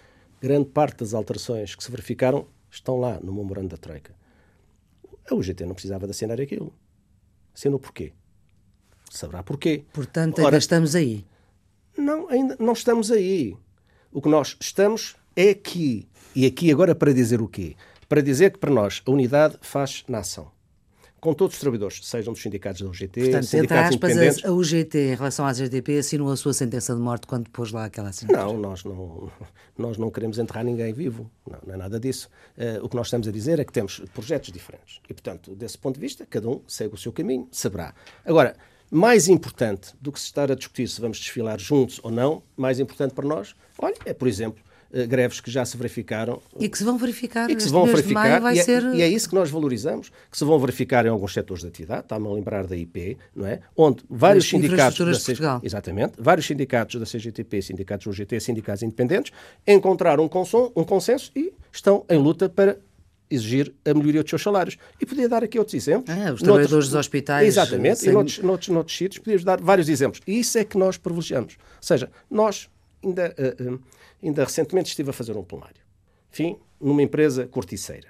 [0.41, 4.15] grande parte das alterações que se verificaram estão lá no memorando da Troika.
[5.31, 6.73] A UGT não precisava de assinar aquilo.
[7.55, 8.13] Sendo porquê?
[9.11, 9.85] Saberá porquê.
[9.93, 11.25] Portanto, ainda Ora, estamos aí.
[11.97, 13.57] Não, ainda não estamos aí.
[14.13, 16.09] O que nós estamos é aqui.
[16.35, 17.77] E aqui agora para dizer o quê?
[18.09, 20.51] Para dizer que para nós a unidade faz nação
[21.21, 24.45] com todos os trabalhadores, sejam dos sindicatos da UGT, Portanto, sindicatos aspas, independentes.
[24.45, 27.87] A UGT, em relação à GDP, assinou a sua sentença de morte quando pôs lá
[27.87, 28.45] aquela assinatura?
[28.45, 29.31] Não, nós não,
[29.77, 31.31] nós não queremos enterrar ninguém vivo.
[31.49, 32.29] Não, não é nada disso.
[32.57, 35.01] Uh, o que nós estamos a dizer é que temos projetos diferentes.
[35.09, 37.95] E, portanto, desse ponto de vista, cada um segue o seu caminho, saberá.
[38.25, 38.55] Agora,
[38.91, 42.81] mais importante do que se estar a discutir se vamos desfilar juntos ou não, mais
[42.81, 46.41] importante para nós, olha, é, por exemplo, eh, greves que já se verificaram.
[46.59, 47.51] E que se vão verificar.
[47.51, 48.41] E que se vão verificar.
[48.41, 48.83] Vai e, é, ser...
[48.95, 52.03] e é isso que nós valorizamos, que se vão verificar em alguns setores da atividade,
[52.03, 53.61] está-me a lembrar da IP, não é?
[53.77, 54.99] Onde vários sindicatos.
[54.99, 55.35] Da C...
[55.63, 56.15] Exatamente.
[56.19, 59.33] Vários sindicatos da CGTP, sindicatos do UGT, sindicatos independentes,
[59.67, 62.79] encontraram um, um consenso e estão em luta para
[63.31, 64.77] exigir a melhoria dos seus salários.
[65.01, 66.11] E podia dar aqui outros exemplos.
[66.11, 67.49] Ah, os trabalhadores noutros, dos hospitais.
[67.49, 68.11] Exatamente, sem...
[68.11, 70.21] e noutros, noutros, noutros sítios podíamos dar vários exemplos.
[70.27, 71.57] E isso é que nós privilegiamos.
[71.59, 72.69] Ou seja, nós,
[73.05, 73.81] ainda, uh,
[74.23, 75.81] ainda recentemente estive a fazer um plenário.
[76.33, 78.09] Enfim, numa empresa corticeira,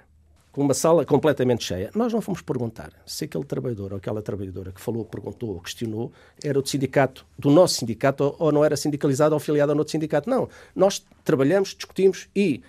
[0.51, 1.91] com uma sala completamente cheia.
[1.95, 6.11] Nós não fomos perguntar se aquele trabalhador ou aquela trabalhadora que falou, perguntou ou questionou
[6.43, 9.91] era do sindicato, do nosso sindicato, ou, ou não era sindicalizado ou afiliado a outro
[9.91, 10.29] sindicato.
[10.29, 10.49] Não.
[10.75, 12.61] Nós trabalhamos, discutimos e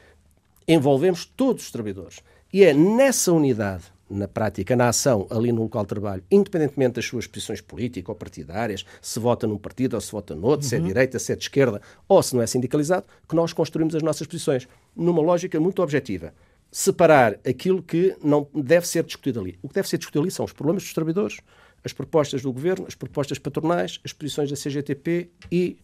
[0.68, 2.20] envolvemos todos os trabalhadores.
[2.52, 7.04] E é nessa unidade, na prática, na ação, ali no local de trabalho, independentemente das
[7.04, 10.68] suas posições políticas ou partidárias, se vota num partido ou se vota no outro, uhum.
[10.68, 10.88] se é de uhum.
[10.88, 14.26] direita, se é de esquerda ou se não é sindicalizado, que nós construímos as nossas
[14.26, 16.34] posições numa lógica muito objetiva.
[16.72, 19.58] Separar aquilo que não deve ser discutido ali.
[19.62, 21.38] O que deve ser discutido ali são os problemas dos trabalhadores,
[21.84, 25.78] as propostas do governo, as propostas patronais, as posições da CGTP e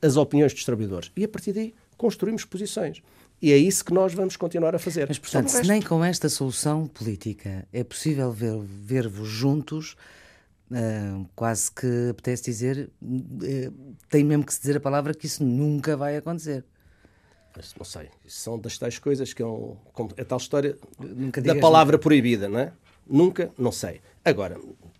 [0.00, 1.10] as opiniões dos trabalhadores.
[1.16, 3.02] E a partir daí construímos posições.
[3.42, 5.08] E é isso que nós vamos continuar a fazer.
[5.08, 9.96] Mas, portanto, se nem com esta solução política é possível ver-vos ver juntos,
[10.70, 15.42] uh, quase que apetece dizer, uh, tem mesmo que se dizer a palavra que isso
[15.42, 16.64] nunca vai acontecer.
[17.56, 19.76] Mas, não sei, são das tais coisas que é, um,
[20.16, 20.78] é tal história
[21.42, 22.02] da palavra nunca.
[22.02, 22.72] proibida, não é?
[23.04, 24.00] Nunca, não sei.
[24.24, 24.56] Agora,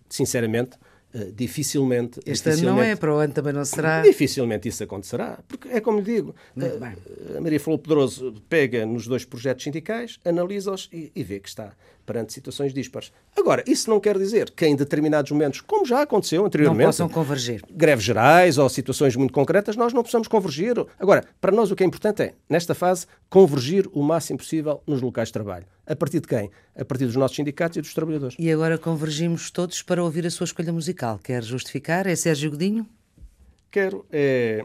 [0.09, 0.76] sinceramente,
[1.14, 2.20] Uh, dificilmente.
[2.20, 4.00] Este dificilmente, ano não é, para o ano também não será.
[4.00, 9.06] Dificilmente isso acontecerá, porque é como lhe digo, uh, a Maria falou Pedroso pega nos
[9.06, 11.74] dois projetos sindicais, analisa-os e, e, vê que está
[12.05, 13.12] perante situações dispares.
[13.36, 17.09] Agora, isso não quer dizer que em determinados momentos, como já aconteceu anteriormente, não possam
[17.09, 17.62] convergir.
[17.70, 20.74] Greves gerais ou situações muito concretas, nós não possamos convergir.
[20.98, 25.00] Agora, para nós o que é importante é, nesta fase, convergir o máximo possível nos
[25.00, 25.66] locais de trabalho.
[25.86, 26.50] A partir de quem?
[26.76, 28.36] A partir dos nossos sindicatos e dos trabalhadores.
[28.38, 31.18] E agora convergimos todos para ouvir a sua escolha musical.
[31.18, 32.07] Quer justificar?
[32.07, 32.86] É Sérgio Godinho?
[33.70, 34.07] Quero.
[34.12, 34.64] É,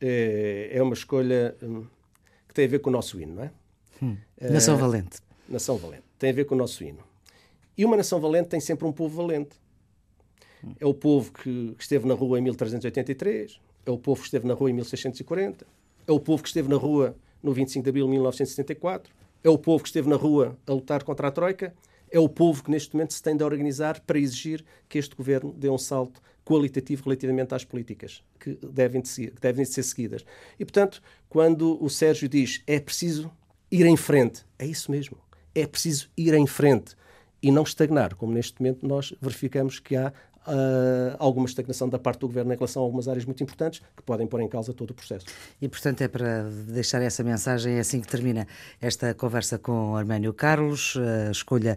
[0.00, 1.84] é, é uma escolha hum,
[2.48, 3.50] que tem a ver com o nosso hino, não é?
[4.02, 4.16] Hum.
[4.40, 5.27] Nação é, Valente.
[5.48, 6.04] Nação Valente.
[6.18, 7.08] Tem a ver com o nosso hino.
[7.78, 9.56] E uma nação valente tem sempre um povo valente.
[10.80, 14.54] É o povo que esteve na rua em 1383, é o povo que esteve na
[14.54, 15.64] rua em 1640,
[16.04, 19.56] é o povo que esteve na rua no 25 de abril de 1974, é o
[19.56, 21.72] povo que esteve na rua a lutar contra a Troika,
[22.10, 25.52] é o povo que neste momento se tem de organizar para exigir que este governo
[25.52, 29.84] dê um salto qualitativo relativamente às políticas que devem, de ser, que devem de ser
[29.84, 30.24] seguidas.
[30.58, 33.30] E, portanto, quando o Sérgio diz é preciso
[33.70, 35.16] ir em frente, é isso mesmo
[35.60, 36.96] é preciso ir em frente.
[37.40, 40.12] e não estagnar, como neste momento nós verificamos que há
[40.48, 44.02] uh, alguma estagnação da parte do Governo em relação a algumas áreas muito importantes que
[44.02, 45.26] podem pôr em causa todo o processo.
[45.60, 48.46] E, portanto, é para deixar essa mensagem, é assim que termina
[48.80, 50.96] esta conversa com Arménio Carlos,
[51.28, 51.76] a escolha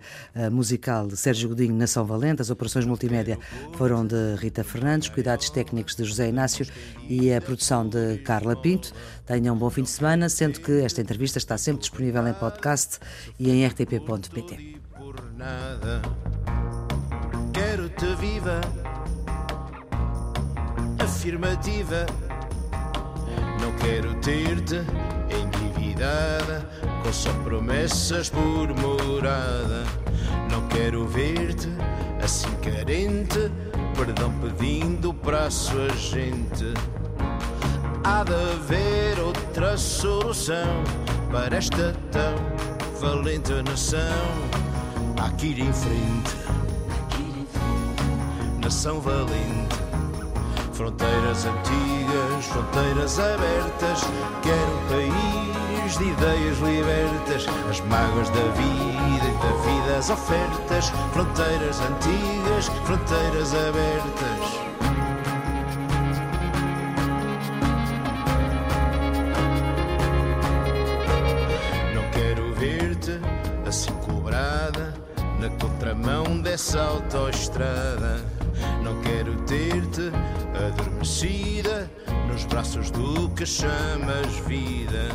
[0.52, 3.38] musical de Sérgio Godinho na São Valente, as operações multimédia
[3.74, 6.66] foram de Rita Fernandes, cuidados técnicos de José Inácio
[7.10, 8.94] e a produção de Carla Pinto.
[9.26, 13.00] Tenham um bom fim de semana, sendo que esta entrevista está sempre disponível em podcast
[13.40, 14.82] e em rtp.pt
[18.22, 18.62] viva,
[21.00, 22.06] afirmativa.
[23.60, 24.76] Não quero ter-te
[25.36, 26.70] endividada,
[27.02, 29.84] com só promessas por morada.
[30.52, 31.68] Não quero ver-te
[32.24, 33.52] assim carente,
[33.96, 36.76] perdão pedindo para a sua gente.
[38.04, 40.84] Há de haver outra solução
[41.32, 43.98] para esta tão valente nação.
[45.18, 46.61] Há ir em frente
[48.62, 49.82] nação valente.
[50.74, 54.02] Fronteiras antigas, fronteiras abertas,
[54.42, 60.90] quero um país de ideias libertas, as mágoas da vida e da vida as ofertas.
[61.12, 64.72] Fronteiras antigas, fronteiras abertas.
[71.94, 73.20] Não quero ver-te
[73.68, 74.94] assim cobrada
[75.40, 78.41] na contramão dessa autoestrada
[79.02, 80.12] quero ter-te
[80.56, 81.90] adormecida
[82.28, 85.10] nos braços do que chamas vida.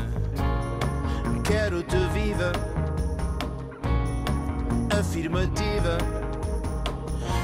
[1.44, 2.52] Quero-te viva,
[4.98, 5.98] afirmativa.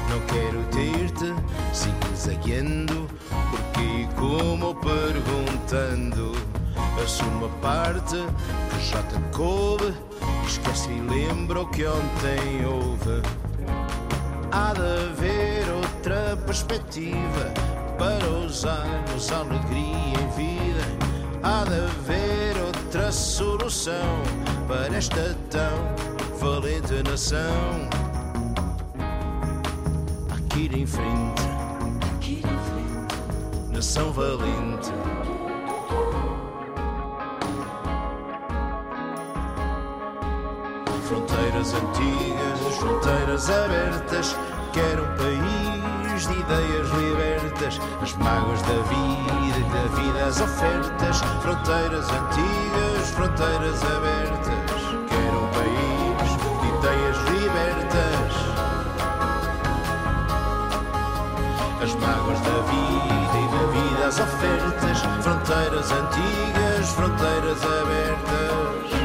[0.09, 1.33] Não quero ter-te
[1.73, 3.07] zigue-zagueando,
[3.49, 6.33] porque e como perguntando.
[7.01, 8.15] Assuma parte
[8.69, 9.93] que já te coube,
[10.47, 13.21] esquece e lembra o que ontem houve.
[14.51, 15.52] Há de haver
[16.03, 17.53] outra perspectiva
[17.97, 20.83] para usarmos alegria em vida.
[21.41, 24.21] Há de haver outra solução
[24.67, 27.87] para esta tão valente nação.
[30.29, 32.43] Há que ir em frente,
[33.71, 34.91] nação valente.
[41.07, 44.35] Fronteiras antigas, fronteiras abertas,
[44.73, 51.21] quero um país de ideias libertas, as mágoas da vida e da vida as ofertas,
[51.41, 54.81] fronteiras antigas, fronteiras abertas.
[55.09, 56.29] Quero um país
[56.61, 58.33] de ideias libertas,
[61.81, 69.02] as mágoas da vida e da vida as ofertas, fronteiras antigas, fronteiras abertas.